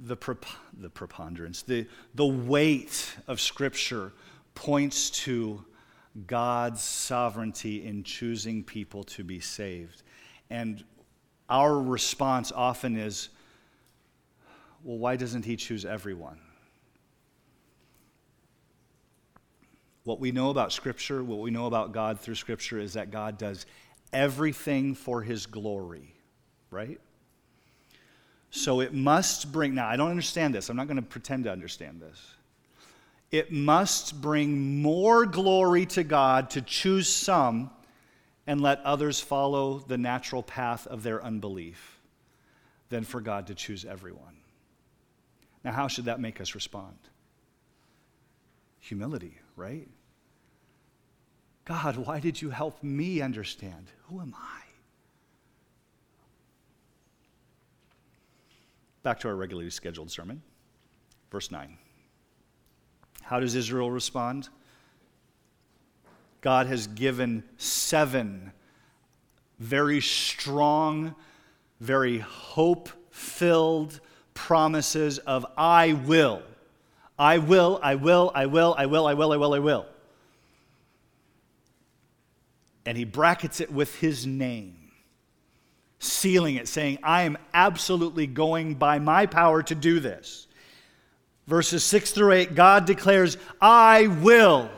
The, 0.00 0.16
prep- 0.16 0.46
the 0.76 0.90
preponderance, 0.90 1.62
the, 1.62 1.86
the 2.14 2.26
weight 2.26 3.14
of 3.28 3.40
Scripture 3.40 4.12
points 4.56 5.10
to 5.10 5.64
God's 6.26 6.82
sovereignty 6.82 7.86
in 7.86 8.02
choosing 8.02 8.64
people 8.64 9.04
to 9.04 9.22
be 9.22 9.38
saved. 9.38 10.02
And 10.50 10.82
our 11.48 11.80
response 11.80 12.50
often 12.50 12.96
is, 12.96 13.28
well, 14.82 14.98
why 14.98 15.16
doesn't 15.16 15.44
He 15.44 15.56
choose 15.56 15.84
everyone? 15.84 16.40
What 20.04 20.20
we 20.20 20.32
know 20.32 20.50
about 20.50 20.72
Scripture, 20.72 21.24
what 21.24 21.40
we 21.40 21.50
know 21.50 21.66
about 21.66 21.92
God 21.92 22.20
through 22.20 22.34
Scripture, 22.34 22.78
is 22.78 22.92
that 22.92 23.10
God 23.10 23.38
does 23.38 23.66
everything 24.12 24.94
for 24.94 25.22
His 25.22 25.46
glory, 25.46 26.14
right? 26.70 27.00
So 28.50 28.80
it 28.80 28.94
must 28.94 29.50
bring, 29.50 29.74
now 29.74 29.88
I 29.88 29.96
don't 29.96 30.10
understand 30.10 30.54
this. 30.54 30.68
I'm 30.68 30.76
not 30.76 30.86
going 30.86 30.96
to 30.96 31.02
pretend 31.02 31.44
to 31.44 31.50
understand 31.50 32.00
this. 32.00 32.34
It 33.32 33.50
must 33.50 34.20
bring 34.20 34.80
more 34.80 35.26
glory 35.26 35.86
to 35.86 36.04
God 36.04 36.50
to 36.50 36.62
choose 36.62 37.08
some 37.08 37.70
and 38.46 38.60
let 38.60 38.80
others 38.82 39.18
follow 39.18 39.78
the 39.78 39.98
natural 39.98 40.42
path 40.42 40.86
of 40.86 41.02
their 41.02 41.24
unbelief 41.24 41.98
than 42.90 43.02
for 43.02 43.20
God 43.20 43.48
to 43.48 43.54
choose 43.54 43.84
everyone. 43.84 44.36
Now, 45.64 45.72
how 45.72 45.88
should 45.88 46.04
that 46.04 46.20
make 46.20 46.40
us 46.40 46.54
respond? 46.54 46.96
Humility, 48.80 49.38
right? 49.56 49.88
God, 51.64 51.96
why 51.96 52.20
did 52.20 52.40
you 52.40 52.50
help 52.50 52.82
me 52.82 53.20
understand? 53.20 53.86
Who 54.08 54.20
am 54.20 54.34
I? 54.36 54.60
Back 59.02 59.20
to 59.20 59.28
our 59.28 59.36
regularly 59.36 59.70
scheduled 59.70 60.10
sermon, 60.10 60.42
verse 61.30 61.50
9. 61.50 61.76
How 63.22 63.40
does 63.40 63.54
Israel 63.54 63.90
respond? 63.90 64.48
God 66.40 66.66
has 66.66 66.86
given 66.88 67.42
seven 67.56 68.52
very 69.58 70.00
strong, 70.00 71.14
very 71.80 72.18
hope 72.18 72.90
filled 73.10 74.00
promises 74.34 75.18
of 75.18 75.46
I 75.56 75.92
will. 75.92 76.42
I 77.18 77.38
will, 77.38 77.78
I 77.82 77.94
will, 77.94 78.32
I 78.34 78.46
will, 78.46 78.74
I 78.76 78.86
will, 78.86 79.06
I 79.06 79.14
will, 79.14 79.32
I 79.32 79.36
will, 79.36 79.54
I 79.54 79.58
will. 79.58 79.86
And 82.86 82.98
he 82.98 83.04
brackets 83.04 83.60
it 83.60 83.72
with 83.72 83.94
his 83.96 84.26
name, 84.26 84.90
sealing 86.00 86.56
it, 86.56 86.68
saying, 86.68 86.98
I 87.02 87.22
am 87.22 87.38
absolutely 87.54 88.26
going 88.26 88.74
by 88.74 88.98
my 88.98 89.26
power 89.26 89.62
to 89.62 89.74
do 89.74 90.00
this. 90.00 90.46
Verses 91.46 91.84
6 91.84 92.12
through 92.12 92.32
8, 92.32 92.54
God 92.54 92.86
declares, 92.86 93.36
I 93.60 94.06
will. 94.06 94.70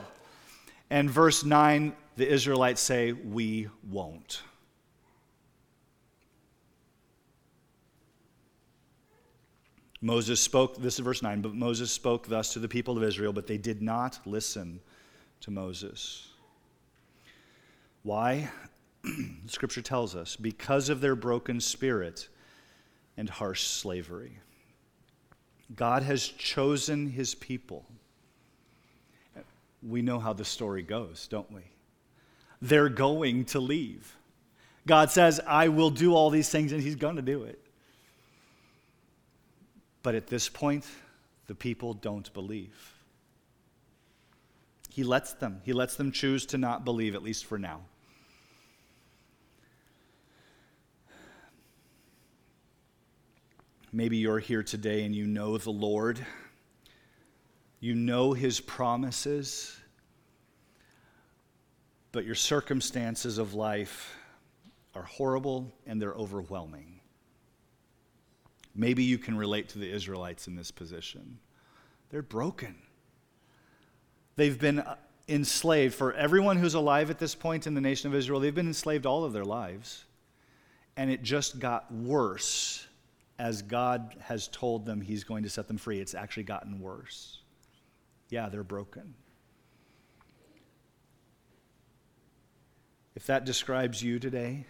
And 0.90 1.10
verse 1.10 1.44
9, 1.44 1.94
the 2.16 2.28
Israelites 2.28 2.80
say, 2.80 3.12
We 3.12 3.68
won't. 3.88 4.42
Moses 10.06 10.40
spoke, 10.40 10.80
this 10.80 10.94
is 10.94 11.00
verse 11.00 11.20
9, 11.20 11.42
but 11.42 11.52
Moses 11.52 11.90
spoke 11.90 12.28
thus 12.28 12.52
to 12.52 12.60
the 12.60 12.68
people 12.68 12.96
of 12.96 13.02
Israel, 13.02 13.32
but 13.32 13.48
they 13.48 13.58
did 13.58 13.82
not 13.82 14.20
listen 14.24 14.78
to 15.40 15.50
Moses. 15.50 16.28
Why? 18.04 18.48
Scripture 19.46 19.82
tells 19.82 20.14
us 20.14 20.36
because 20.36 20.90
of 20.90 21.00
their 21.00 21.16
broken 21.16 21.60
spirit 21.60 22.28
and 23.16 23.28
harsh 23.28 23.66
slavery. 23.66 24.38
God 25.74 26.04
has 26.04 26.28
chosen 26.28 27.08
his 27.08 27.34
people. 27.34 27.84
We 29.82 30.02
know 30.02 30.20
how 30.20 30.32
the 30.32 30.44
story 30.44 30.84
goes, 30.84 31.26
don't 31.26 31.50
we? 31.50 31.62
They're 32.62 32.88
going 32.88 33.46
to 33.46 33.58
leave. 33.58 34.14
God 34.86 35.10
says, 35.10 35.40
I 35.44 35.66
will 35.66 35.90
do 35.90 36.14
all 36.14 36.30
these 36.30 36.48
things, 36.48 36.70
and 36.70 36.80
he's 36.80 36.94
going 36.94 37.16
to 37.16 37.22
do 37.22 37.42
it. 37.42 37.60
But 40.06 40.14
at 40.14 40.28
this 40.28 40.48
point, 40.48 40.86
the 41.48 41.56
people 41.56 41.92
don't 41.92 42.32
believe. 42.32 42.94
He 44.88 45.02
lets 45.02 45.32
them. 45.32 45.60
He 45.64 45.72
lets 45.72 45.96
them 45.96 46.12
choose 46.12 46.46
to 46.46 46.58
not 46.58 46.84
believe, 46.84 47.16
at 47.16 47.24
least 47.24 47.44
for 47.44 47.58
now. 47.58 47.80
Maybe 53.92 54.18
you're 54.18 54.38
here 54.38 54.62
today 54.62 55.02
and 55.02 55.12
you 55.12 55.26
know 55.26 55.58
the 55.58 55.72
Lord. 55.72 56.24
You 57.80 57.96
know 57.96 58.32
his 58.32 58.60
promises, 58.60 59.76
but 62.12 62.24
your 62.24 62.36
circumstances 62.36 63.38
of 63.38 63.54
life 63.54 64.16
are 64.94 65.02
horrible 65.02 65.74
and 65.84 66.00
they're 66.00 66.14
overwhelming. 66.14 66.95
Maybe 68.76 69.02
you 69.02 69.18
can 69.18 69.36
relate 69.36 69.68
to 69.70 69.78
the 69.78 69.90
Israelites 69.90 70.46
in 70.46 70.56
this 70.56 70.70
position. 70.70 71.38
They're 72.10 72.22
broken. 72.22 72.76
They've 74.36 74.58
been 74.58 74.80
uh, 74.80 74.96
enslaved. 75.28 75.94
For 75.94 76.12
everyone 76.12 76.58
who's 76.58 76.74
alive 76.74 77.10
at 77.10 77.18
this 77.18 77.34
point 77.34 77.66
in 77.66 77.74
the 77.74 77.80
nation 77.80 78.08
of 78.08 78.14
Israel, 78.14 78.38
they've 78.38 78.54
been 78.54 78.66
enslaved 78.66 79.06
all 79.06 79.24
of 79.24 79.32
their 79.32 79.44
lives. 79.44 80.04
And 80.96 81.10
it 81.10 81.22
just 81.22 81.58
got 81.58 81.92
worse 81.92 82.86
as 83.38 83.62
God 83.62 84.14
has 84.20 84.48
told 84.48 84.86
them 84.86 85.00
he's 85.00 85.24
going 85.24 85.42
to 85.42 85.50
set 85.50 85.68
them 85.68 85.76
free, 85.76 86.00
it's 86.00 86.14
actually 86.14 86.44
gotten 86.44 86.80
worse. 86.80 87.40
Yeah, 88.30 88.48
they're 88.48 88.64
broken. 88.64 89.14
If 93.14 93.26
that 93.26 93.44
describes 93.44 94.02
you 94.02 94.18
today, 94.18 94.66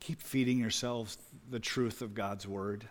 keep 0.00 0.20
feeding 0.20 0.58
yourselves 0.58 1.18
the 1.50 1.60
truth 1.60 2.02
of 2.02 2.14
God's 2.14 2.46
word. 2.46 2.88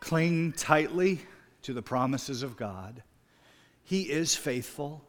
Cling 0.00 0.52
tightly 0.52 1.20
to 1.62 1.72
the 1.72 1.82
promises 1.82 2.42
of 2.42 2.56
God. 2.56 3.02
He 3.84 4.02
is 4.02 4.34
faithful. 4.34 5.04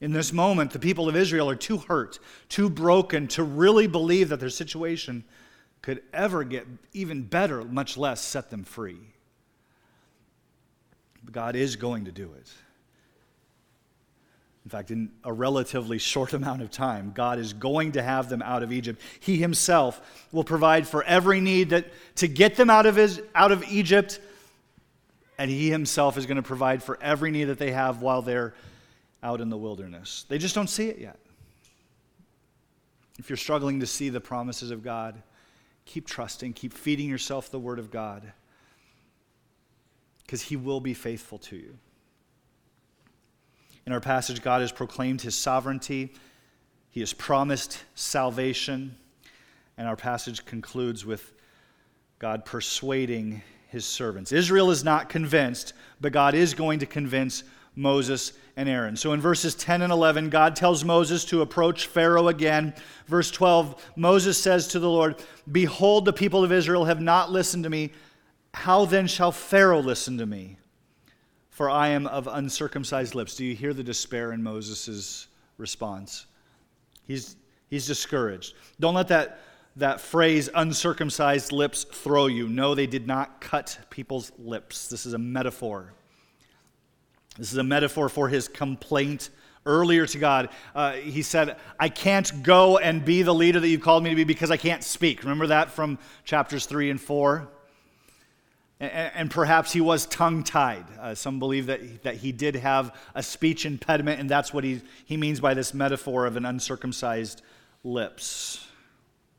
In 0.00 0.12
this 0.12 0.32
moment, 0.32 0.72
the 0.72 0.78
people 0.78 1.08
of 1.08 1.16
Israel 1.16 1.48
are 1.48 1.56
too 1.56 1.78
hurt, 1.78 2.18
too 2.48 2.68
broken 2.68 3.26
to 3.28 3.42
really 3.42 3.86
believe 3.86 4.28
that 4.28 4.40
their 4.40 4.50
situation 4.50 5.24
could 5.80 6.02
ever 6.12 6.44
get 6.44 6.66
even 6.92 7.22
better, 7.22 7.64
much 7.64 7.96
less 7.96 8.20
set 8.20 8.50
them 8.50 8.64
free. 8.64 9.00
But 11.22 11.32
God 11.32 11.56
is 11.56 11.76
going 11.76 12.06
to 12.06 12.12
do 12.12 12.32
it. 12.34 12.50
In 14.64 14.70
fact, 14.70 14.90
in 14.90 15.10
a 15.22 15.32
relatively 15.32 15.98
short 15.98 16.32
amount 16.34 16.62
of 16.62 16.70
time, 16.70 17.12
God 17.14 17.38
is 17.38 17.52
going 17.52 17.92
to 17.92 18.02
have 18.02 18.28
them 18.28 18.42
out 18.42 18.62
of 18.62 18.72
Egypt. 18.72 19.00
He 19.20 19.36
himself 19.36 20.00
will 20.32 20.44
provide 20.44 20.88
for 20.88 21.02
every 21.04 21.40
need 21.40 21.70
that 21.70 21.86
to 22.16 22.28
get 22.28 22.56
them 22.56 22.70
out 22.70 22.86
of, 22.86 22.96
his, 22.96 23.20
out 23.34 23.52
of 23.52 23.64
Egypt, 23.64 24.20
and 25.38 25.50
he 25.50 25.70
himself 25.70 26.16
is 26.16 26.26
going 26.26 26.36
to 26.36 26.42
provide 26.42 26.82
for 26.82 26.98
every 27.02 27.30
need 27.30 27.44
that 27.44 27.58
they 27.58 27.72
have 27.72 28.00
while 28.00 28.22
they're 28.22 28.54
out 29.22 29.40
in 29.40 29.48
the 29.48 29.56
wilderness. 29.56 30.24
They 30.28 30.38
just 30.38 30.54
don't 30.54 30.68
see 30.68 30.88
it 30.88 30.98
yet. 30.98 31.18
If 33.18 33.30
you're 33.30 33.36
struggling 33.36 33.80
to 33.80 33.86
see 33.86 34.08
the 34.08 34.20
promises 34.20 34.70
of 34.70 34.82
God, 34.82 35.22
keep 35.84 36.06
trusting, 36.06 36.52
keep 36.52 36.72
feeding 36.72 37.08
yourself 37.08 37.50
the 37.50 37.58
Word 37.58 37.78
of 37.78 37.90
God, 37.90 38.32
because 40.22 40.42
He 40.42 40.56
will 40.56 40.80
be 40.80 40.94
faithful 40.94 41.38
to 41.38 41.56
you. 41.56 41.78
In 43.86 43.92
our 43.92 44.00
passage, 44.00 44.42
God 44.42 44.60
has 44.60 44.72
proclaimed 44.72 45.20
His 45.20 45.34
sovereignty, 45.34 46.14
He 46.90 47.00
has 47.00 47.12
promised 47.12 47.84
salvation, 47.94 48.96
and 49.76 49.86
our 49.86 49.96
passage 49.96 50.44
concludes 50.44 51.04
with 51.04 51.32
God 52.18 52.44
persuading 52.44 53.42
His 53.68 53.84
servants. 53.84 54.32
Israel 54.32 54.70
is 54.70 54.84
not 54.84 55.08
convinced, 55.08 55.74
but 56.00 56.12
God 56.12 56.34
is 56.34 56.54
going 56.54 56.78
to 56.78 56.86
convince 56.86 57.44
Moses 57.76 58.32
and 58.56 58.68
Aaron. 58.68 58.96
So 58.96 59.12
in 59.12 59.20
verses 59.20 59.54
10 59.54 59.82
and 59.82 59.92
11, 59.92 60.30
God 60.30 60.54
tells 60.54 60.84
Moses 60.84 61.24
to 61.26 61.42
approach 61.42 61.86
Pharaoh 61.86 62.28
again. 62.28 62.72
Verse 63.06 63.30
12, 63.30 63.92
Moses 63.96 64.40
says 64.40 64.68
to 64.68 64.78
the 64.78 64.88
Lord, 64.88 65.22
Behold, 65.50 66.04
the 66.04 66.12
people 66.12 66.44
of 66.44 66.52
Israel 66.52 66.84
have 66.84 67.00
not 67.00 67.32
listened 67.32 67.64
to 67.64 67.70
me. 67.70 67.92
How 68.54 68.84
then 68.84 69.08
shall 69.08 69.32
Pharaoh 69.32 69.80
listen 69.80 70.18
to 70.18 70.26
me? 70.26 70.58
For 71.54 71.70
I 71.70 71.90
am 71.90 72.08
of 72.08 72.26
uncircumcised 72.26 73.14
lips. 73.14 73.36
Do 73.36 73.44
you 73.44 73.54
hear 73.54 73.72
the 73.72 73.84
despair 73.84 74.32
in 74.32 74.42
Moses' 74.42 75.28
response? 75.56 76.26
He's, 77.06 77.36
he's 77.70 77.86
discouraged. 77.86 78.56
Don't 78.80 78.94
let 78.94 79.06
that, 79.06 79.38
that 79.76 80.00
phrase, 80.00 80.50
uncircumcised 80.52 81.52
lips, 81.52 81.84
throw 81.84 82.26
you. 82.26 82.48
No, 82.48 82.74
they 82.74 82.88
did 82.88 83.06
not 83.06 83.40
cut 83.40 83.78
people's 83.88 84.32
lips. 84.36 84.88
This 84.88 85.06
is 85.06 85.12
a 85.12 85.18
metaphor. 85.18 85.92
This 87.38 87.52
is 87.52 87.58
a 87.58 87.62
metaphor 87.62 88.08
for 88.08 88.28
his 88.28 88.48
complaint 88.48 89.30
earlier 89.64 90.06
to 90.06 90.18
God. 90.18 90.48
Uh, 90.74 90.94
he 90.94 91.22
said, 91.22 91.56
I 91.78 91.88
can't 91.88 92.42
go 92.42 92.78
and 92.78 93.04
be 93.04 93.22
the 93.22 93.32
leader 93.32 93.60
that 93.60 93.68
you've 93.68 93.80
called 93.80 94.02
me 94.02 94.10
to 94.10 94.16
be 94.16 94.24
because 94.24 94.50
I 94.50 94.56
can't 94.56 94.82
speak. 94.82 95.22
Remember 95.22 95.46
that 95.46 95.70
from 95.70 96.00
chapters 96.24 96.66
3 96.66 96.90
and 96.90 97.00
4? 97.00 97.48
And, 98.80 99.30
perhaps 99.30 99.72
he 99.72 99.80
was 99.80 100.04
tongue 100.06 100.42
tied. 100.42 100.84
Uh, 101.00 101.14
some 101.14 101.38
believe 101.38 101.66
that, 101.66 102.02
that 102.02 102.16
he 102.16 102.32
did 102.32 102.56
have 102.56 102.94
a 103.14 103.22
speech 103.22 103.64
impediment, 103.64 104.20
and 104.20 104.28
that's 104.28 104.52
what 104.52 104.64
he, 104.64 104.82
he 105.04 105.16
means 105.16 105.38
by 105.38 105.54
this 105.54 105.72
metaphor 105.72 106.26
of 106.26 106.36
an 106.36 106.44
uncircumcised 106.44 107.40
lips. 107.84 108.66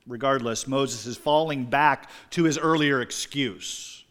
Regardless, 0.08 0.68
Moses 0.68 1.06
is 1.06 1.18
falling 1.18 1.66
back 1.66 2.10
to 2.32 2.44
his 2.46 2.58
earlier 2.58 3.02
excuse. 3.02 4.06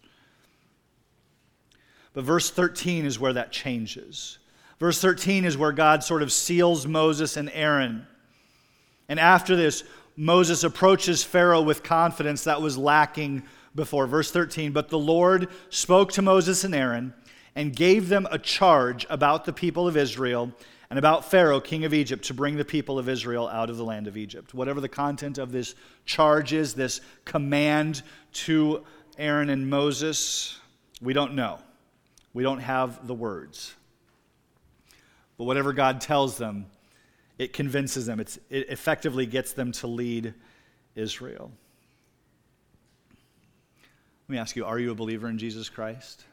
But 2.13 2.25
verse 2.25 2.51
13 2.51 3.07
is 3.07 3.19
where 3.19 3.33
that 3.33 3.51
changes. 3.51 4.39
Verse 4.79 5.01
13 5.01 5.45
is 5.45 5.57
where 5.57 5.73
God 5.73 6.05
sort 6.05 6.23
of 6.23 6.33
seals 6.33 6.87
Moses 6.87 7.37
and 7.37 7.51
Aaron. 7.53 8.07
And 9.09 9.21
after 9.21 9.57
this, 9.57 9.85
Moses 10.17 10.65
approaches 10.65 11.25
Pharaoh 11.25 11.63
with 11.63 11.83
confidence 11.83 12.45
that 12.45 12.63
was 12.63 12.79
lacking 12.79 13.43
before. 13.75 14.07
Verse 14.07 14.31
13 14.31 14.73
But 14.73 14.89
the 14.89 14.99
Lord 14.99 15.49
spoke 15.71 16.13
to 16.13 16.23
Moses 16.23 16.65
and 16.65 16.75
Aaron 16.75 17.15
and 17.55 17.75
gave 17.75 18.09
them 18.09 18.27
a 18.31 18.39
charge 18.39 19.07
about 19.09 19.45
the 19.45 19.53
people 19.53 19.87
of 19.87 19.97
Israel 19.97 20.53
and 20.91 20.99
about 20.99 21.31
Pharaoh, 21.31 21.61
king 21.61 21.85
of 21.85 21.95
Egypt, 21.95 22.25
to 22.27 22.35
bring 22.35 22.57
the 22.57 22.65
people 22.65 22.99
of 22.99 23.09
Israel 23.09 23.49
out 23.49 23.71
of 23.71 23.77
the 23.77 23.85
land 23.85 24.07
of 24.07 24.17
Egypt. 24.17 24.55
Whatever 24.55 24.81
the 24.81 24.89
content 24.89 25.39
of 25.39 25.51
this 25.51 25.75
charge 26.05 26.53
is, 26.53 26.75
this 26.75 27.01
command 27.25 28.03
to 28.33 28.85
Aaron 29.19 29.51
and 29.51 29.69
Moses, 29.69 30.59
we 31.01 31.13
don't 31.13 31.35
know. 31.35 31.59
We 32.33 32.43
don't 32.43 32.61
have 32.61 33.07
the 33.07 33.15
words. 33.15 33.75
But 35.37 35.45
whatever 35.45 35.73
God 35.73 36.01
tells 36.01 36.37
them, 36.37 36.67
it 37.39 37.53
convinces 37.53 38.07
them. 38.07 38.21
It's, 38.21 38.39
it 38.51 38.69
effectively 38.69 39.27
gets 39.27 39.53
them 39.53 39.73
to 39.73 39.87
lead 39.87 40.35
Israel. 40.95 41.51
Let 44.29 44.33
me 44.33 44.39
ask 44.39 44.57
you 44.57 44.65
are 44.65 44.79
you 44.79 44.91
a 44.91 44.95
believer 44.95 45.29
in 45.29 45.39
Jesus 45.39 45.69
Christ? 45.69 46.25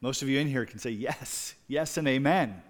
Most 0.00 0.22
of 0.22 0.28
you 0.28 0.40
in 0.40 0.48
here 0.48 0.66
can 0.66 0.78
say 0.78 0.90
yes, 0.90 1.54
yes, 1.68 1.96
and 1.96 2.08
amen. 2.08 2.60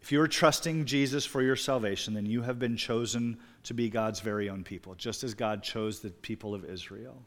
If 0.00 0.10
you 0.10 0.20
are 0.20 0.28
trusting 0.28 0.84
Jesus 0.86 1.24
for 1.24 1.42
your 1.42 1.56
salvation, 1.56 2.12
then 2.12 2.26
you 2.26 2.42
have 2.42 2.58
been 2.58 2.76
chosen 2.76 3.38
to 3.62 3.74
be 3.74 3.88
God's 3.88 4.20
very 4.20 4.50
own 4.50 4.64
people, 4.64 4.94
just 4.94 5.22
as 5.22 5.32
God 5.32 5.62
chose 5.62 6.00
the 6.00 6.10
people 6.10 6.54
of 6.54 6.64
Israel. 6.64 7.22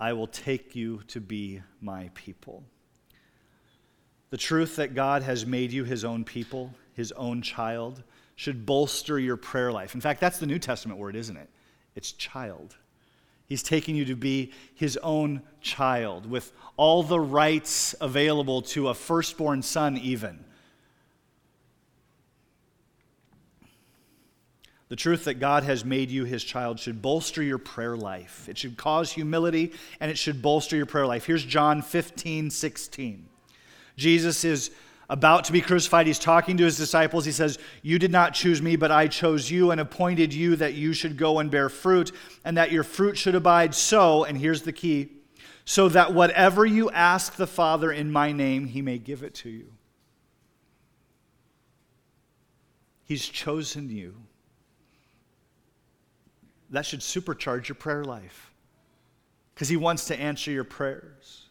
I 0.00 0.12
will 0.14 0.26
take 0.26 0.74
you 0.74 1.02
to 1.08 1.20
be 1.20 1.60
my 1.80 2.10
people. 2.14 2.64
The 4.30 4.38
truth 4.38 4.76
that 4.76 4.94
God 4.94 5.22
has 5.22 5.44
made 5.44 5.72
you 5.72 5.84
his 5.84 6.04
own 6.04 6.24
people, 6.24 6.72
his 6.94 7.12
own 7.12 7.42
child, 7.42 8.02
should 8.42 8.66
bolster 8.66 9.20
your 9.20 9.36
prayer 9.36 9.70
life. 9.70 9.94
In 9.94 10.00
fact, 10.00 10.20
that's 10.20 10.40
the 10.40 10.46
New 10.46 10.58
Testament 10.58 10.98
word, 10.98 11.14
isn't 11.14 11.36
it? 11.36 11.48
It's 11.94 12.10
child. 12.10 12.74
He's 13.46 13.62
taking 13.62 13.94
you 13.94 14.04
to 14.06 14.16
be 14.16 14.52
his 14.74 14.96
own 14.96 15.42
child 15.60 16.28
with 16.28 16.52
all 16.76 17.04
the 17.04 17.20
rights 17.20 17.94
available 18.00 18.60
to 18.62 18.88
a 18.88 18.94
firstborn 18.94 19.62
son, 19.62 19.96
even. 19.96 20.44
The 24.88 24.96
truth 24.96 25.22
that 25.26 25.34
God 25.34 25.62
has 25.62 25.84
made 25.84 26.10
you 26.10 26.24
his 26.24 26.42
child 26.42 26.80
should 26.80 27.00
bolster 27.00 27.44
your 27.44 27.58
prayer 27.58 27.96
life. 27.96 28.48
It 28.48 28.58
should 28.58 28.76
cause 28.76 29.12
humility 29.12 29.72
and 30.00 30.10
it 30.10 30.18
should 30.18 30.42
bolster 30.42 30.74
your 30.74 30.86
prayer 30.86 31.06
life. 31.06 31.26
Here's 31.26 31.44
John 31.44 31.80
15, 31.80 32.50
16. 32.50 33.28
Jesus 33.96 34.44
is 34.44 34.72
about 35.12 35.44
to 35.44 35.52
be 35.52 35.60
crucified. 35.60 36.06
He's 36.06 36.18
talking 36.18 36.56
to 36.56 36.64
his 36.64 36.78
disciples. 36.78 37.26
He 37.26 37.32
says, 37.32 37.58
You 37.82 37.98
did 37.98 38.10
not 38.10 38.32
choose 38.32 38.62
me, 38.62 38.76
but 38.76 38.90
I 38.90 39.08
chose 39.08 39.50
you 39.50 39.70
and 39.70 39.78
appointed 39.78 40.32
you 40.32 40.56
that 40.56 40.72
you 40.72 40.94
should 40.94 41.18
go 41.18 41.38
and 41.38 41.50
bear 41.50 41.68
fruit 41.68 42.12
and 42.46 42.56
that 42.56 42.72
your 42.72 42.82
fruit 42.82 43.18
should 43.18 43.34
abide 43.34 43.74
so, 43.74 44.24
and 44.24 44.38
here's 44.38 44.62
the 44.62 44.72
key, 44.72 45.10
so 45.66 45.90
that 45.90 46.14
whatever 46.14 46.64
you 46.64 46.90
ask 46.90 47.36
the 47.36 47.46
Father 47.46 47.92
in 47.92 48.10
my 48.10 48.32
name, 48.32 48.66
he 48.66 48.80
may 48.80 48.96
give 48.96 49.22
it 49.22 49.34
to 49.34 49.50
you. 49.50 49.74
He's 53.04 53.28
chosen 53.28 53.90
you 53.90 54.14
that 56.70 56.86
should 56.86 57.00
supercharge 57.00 57.68
your 57.68 57.74
prayer 57.74 58.02
life 58.02 58.50
because 59.54 59.68
He 59.68 59.76
wants 59.76 60.06
to 60.06 60.18
answer 60.18 60.50
your 60.50 60.64
prayers. 60.64 61.41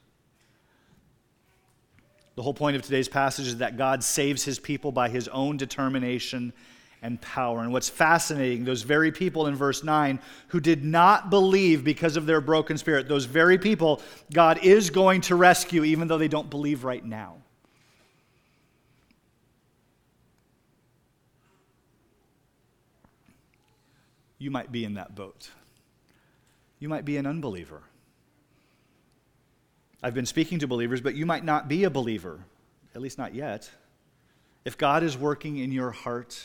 The 2.35 2.41
whole 2.41 2.53
point 2.53 2.75
of 2.75 2.81
today's 2.81 3.09
passage 3.09 3.47
is 3.47 3.57
that 3.57 3.77
God 3.77 4.03
saves 4.03 4.43
His 4.43 4.59
people 4.59 4.91
by 4.91 5.09
His 5.09 5.27
own 5.27 5.57
determination 5.57 6.53
and 7.01 7.19
power. 7.19 7.61
And 7.61 7.73
what's 7.73 7.89
fascinating, 7.89 8.63
those 8.63 8.83
very 8.83 9.11
people 9.11 9.47
in 9.47 9.55
verse 9.55 9.83
9 9.83 10.19
who 10.49 10.59
did 10.59 10.83
not 10.83 11.29
believe 11.29 11.83
because 11.83 12.15
of 12.15 12.25
their 12.25 12.41
broken 12.41 12.77
spirit, 12.77 13.07
those 13.07 13.25
very 13.25 13.57
people 13.57 14.01
God 14.31 14.59
is 14.63 14.89
going 14.89 15.21
to 15.21 15.35
rescue 15.35 15.83
even 15.83 16.07
though 16.07 16.19
they 16.19 16.27
don't 16.27 16.49
believe 16.49 16.83
right 16.83 17.03
now. 17.03 17.37
you 24.41 24.49
might 24.49 24.71
be 24.71 24.83
in 24.83 24.95
that 24.95 25.13
boat. 25.13 25.51
You 26.79 26.89
might 26.89 27.05
be 27.05 27.17
an 27.17 27.27
unbeliever. 27.27 27.83
I've 30.03 30.13
been 30.15 30.25
speaking 30.25 30.59
to 30.59 30.67
believers, 30.67 30.99
but 30.99 31.15
you 31.15 31.25
might 31.25 31.45
not 31.45 31.67
be 31.67 31.83
a 31.83 31.89
believer, 31.89 32.39
at 32.95 33.01
least 33.01 33.17
not 33.17 33.35
yet. 33.35 33.69
If 34.65 34.77
God 34.77 35.03
is 35.03 35.17
working 35.17 35.57
in 35.57 35.71
your 35.71 35.91
heart, 35.91 36.41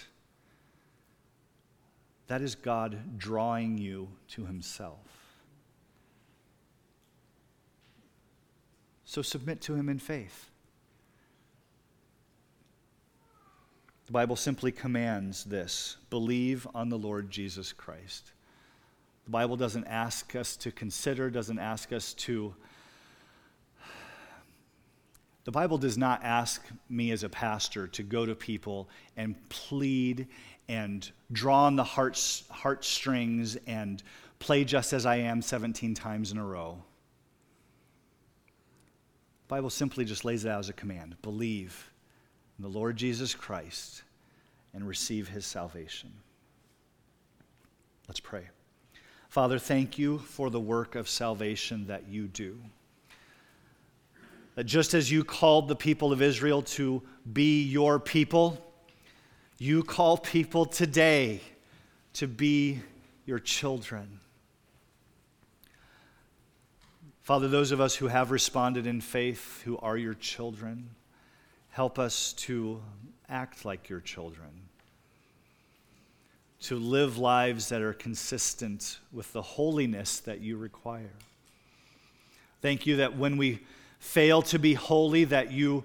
that 2.26 2.42
is 2.42 2.54
God 2.54 3.18
drawing 3.18 3.78
you 3.78 4.09
to 4.28 4.44
Himself. 4.44 4.98
So 9.04 9.22
submit 9.22 9.62
to 9.62 9.74
Him 9.74 9.88
in 9.88 9.98
faith. 9.98 10.50
The 14.04 14.12
Bible 14.12 14.36
simply 14.36 14.70
commands 14.70 15.44
this 15.44 15.96
believe 16.11 16.66
on 16.74 16.90
the 16.90 16.98
Lord 16.98 17.30
Jesus 17.30 17.72
Christ. 17.72 18.32
The 19.24 19.30
Bible 19.30 19.57
doesn't 19.57 19.86
ask 19.86 20.36
us 20.36 20.57
to 20.59 20.70
consider, 20.70 21.30
doesn't 21.30 21.59
ask 21.59 21.92
us 21.92 22.12
to. 22.14 22.54
The 25.47 25.53
Bible 25.53 25.78
does 25.78 25.97
not 25.97 26.24
ask 26.24 26.61
me 26.88 27.12
as 27.12 27.22
a 27.22 27.28
pastor 27.28 27.86
to 27.86 28.03
go 28.03 28.26
to 28.26 28.34
people 28.34 28.88
and 29.16 29.36
plead 29.49 30.26
and 30.68 31.09
draw 31.30 31.66
on 31.66 31.76
the 31.76 31.84
hearts, 31.84 32.42
heartstrings 32.51 33.57
and 33.68 34.03
play 34.40 34.64
just 34.64 34.92
as 34.92 35.07
I 35.07 35.18
am 35.18 35.40
17 35.40 35.94
times 35.94 36.32
in 36.32 36.38
a 36.38 36.44
row. 36.44 36.82
The 39.47 39.55
Bible 39.55 39.70
simply 39.70 40.05
just 40.05 40.24
lays 40.24 40.44
it 40.44 40.49
out 40.49 40.59
as 40.59 40.68
a 40.68 40.72
command 40.72 41.14
believe 41.22 41.92
in 42.59 42.64
the 42.64 42.68
Lord 42.68 42.97
Jesus 42.97 43.32
Christ 43.32 44.03
and 44.74 44.84
receive 44.84 45.28
his 45.28 45.47
salvation. 45.47 46.12
Let's 48.09 48.18
pray. 48.18 48.49
Father, 49.28 49.61
thank 49.61 49.97
you 49.97 50.18
for 50.18 50.51
the 50.51 50.59
work 50.59 50.97
of 50.97 51.09
salvation 51.09 51.86
that 51.86 52.09
you 52.09 52.26
do. 52.26 52.59
That 54.57 54.64
just 54.64 54.92
as 54.92 55.11
you 55.11 55.22
called 55.22 55.68
the 55.68 55.76
people 55.76 56.12
of 56.12 56.20
Israel 56.20 56.62
to 56.62 57.02
be 57.32 57.62
your 57.62 58.00
people, 58.00 58.61
you 59.59 59.84
call 59.84 60.18
people 60.18 60.66
today 60.66 61.40
to 62.14 62.26
be 62.26 62.80
your 63.24 63.38
children. 63.38 64.20
Father, 67.22 67.48
those 67.48 67.70
of 67.70 67.80
us 67.80 67.94
who 67.94 68.09
have 68.09 68.30
responded 68.30 68.86
in 68.86 69.00
faith, 69.00 69.62
who 69.64 69.78
are 69.78 69.96
your 69.96 70.14
children, 70.14 70.90
Help 71.76 71.98
us 71.98 72.32
to 72.32 72.80
act 73.28 73.66
like 73.66 73.90
your 73.90 74.00
children, 74.00 74.48
to 76.62 76.76
live 76.76 77.18
lives 77.18 77.68
that 77.68 77.82
are 77.82 77.92
consistent 77.92 78.98
with 79.12 79.30
the 79.34 79.42
holiness 79.42 80.18
that 80.20 80.40
you 80.40 80.57
require. 80.57 81.12
Thank 82.62 82.86
you 82.86 82.96
that 82.96 83.18
when 83.18 83.36
we 83.36 83.59
fail 83.99 84.42
to 84.42 84.59
be 84.59 84.74
holy, 84.74 85.24
that 85.24 85.53
you 85.53 85.84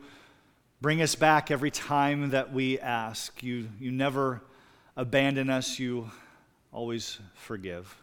bring 0.82 1.02
us 1.02 1.16
back 1.16 1.52
every 1.52 1.72
time 1.72 2.32
that 2.32 2.52
we 2.52 2.80
ask. 2.80 3.44
You, 3.44 3.70
you 3.80 3.92
never 3.92 4.42
abandon 4.98 5.50
us, 5.50 5.80
you 5.80 6.10
always 6.72 7.20
forgive. 7.36 7.96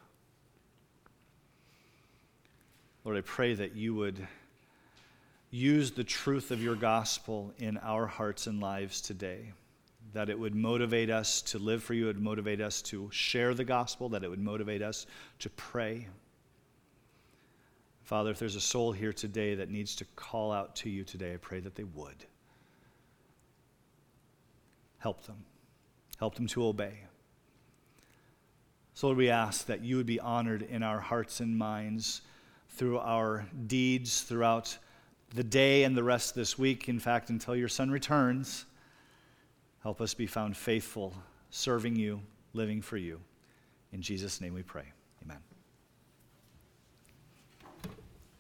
Lord, 3.05 3.17
I 3.17 3.23
pray 3.23 3.55
that 3.55 3.75
you 3.75 3.95
would 3.95 4.27
use 5.51 5.91
the 5.91 6.05
truth 6.05 6.51
of 6.51 6.63
your 6.63 6.75
gospel 6.75 7.53
in 7.59 7.79
our 7.79 8.07
hearts 8.07 8.47
and 8.47 8.61
lives 8.61 9.01
today. 9.01 9.53
That 10.13 10.29
it 10.29 10.39
would 10.39 10.55
motivate 10.55 11.11
us 11.11 11.43
to 11.43 11.59
live 11.59 11.83
for 11.83 11.95
you, 11.95 12.05
it 12.05 12.17
would 12.17 12.23
motivate 12.23 12.61
us 12.61 12.83
to 12.83 13.09
share 13.11 13.55
the 13.55 13.65
gospel, 13.65 14.09
that 14.11 14.25
it 14.25 14.29
would 14.29 14.41
motivate 14.41 14.83
us 14.83 15.07
to 15.41 15.51
pray. 15.51 16.07
Father, 18.09 18.31
if 18.31 18.39
there's 18.39 18.57
a 18.57 18.61
soul 18.61 18.91
here 18.91 19.13
today 19.13 19.55
that 19.55 19.71
needs 19.71 19.95
to 19.97 20.07
call 20.17 20.51
out 20.51 20.75
to 20.77 20.89
you 20.89 21.05
today, 21.05 21.35
I 21.35 21.37
pray 21.37 21.61
that 21.61 21.75
they 21.75 21.85
would. 21.85 22.25
Help 24.97 25.27
them. 25.27 25.45
Help 26.19 26.35
them 26.35 26.47
to 26.47 26.65
obey. 26.65 26.95
So, 28.95 29.09
Lord, 29.09 29.19
we 29.19 29.29
ask 29.29 29.67
that 29.67 29.85
you 29.85 29.99
would 29.99 30.07
be 30.07 30.19
honored 30.19 30.63
in 30.63 30.83
our 30.83 31.01
hearts 31.01 31.41
and 31.41 31.59
minds 31.59 32.23
through 32.71 32.99
our 32.99 33.47
deeds, 33.67 34.23
throughout 34.23 34.79
the 35.35 35.45
day 35.45 35.85
and 35.85 35.95
the 35.95 36.03
rest 36.03 36.31
of 36.31 36.37
this 36.37 36.59
week, 36.59 36.89
in 36.89 36.99
fact, 36.99 37.29
until 37.29 37.55
your 37.55 37.69
son 37.69 37.91
returns. 37.91 38.65
Help 39.83 40.01
us 40.01 40.15
be 40.15 40.27
found 40.27 40.57
faithful, 40.57 41.13
serving 41.51 41.95
you, 41.95 42.23
living 42.55 42.81
for 42.81 42.97
you. 42.97 43.21
In 43.93 44.01
Jesus' 44.01 44.41
name 44.41 44.55
we 44.55 44.63
pray. 44.63 44.87
Amen. 45.23 45.48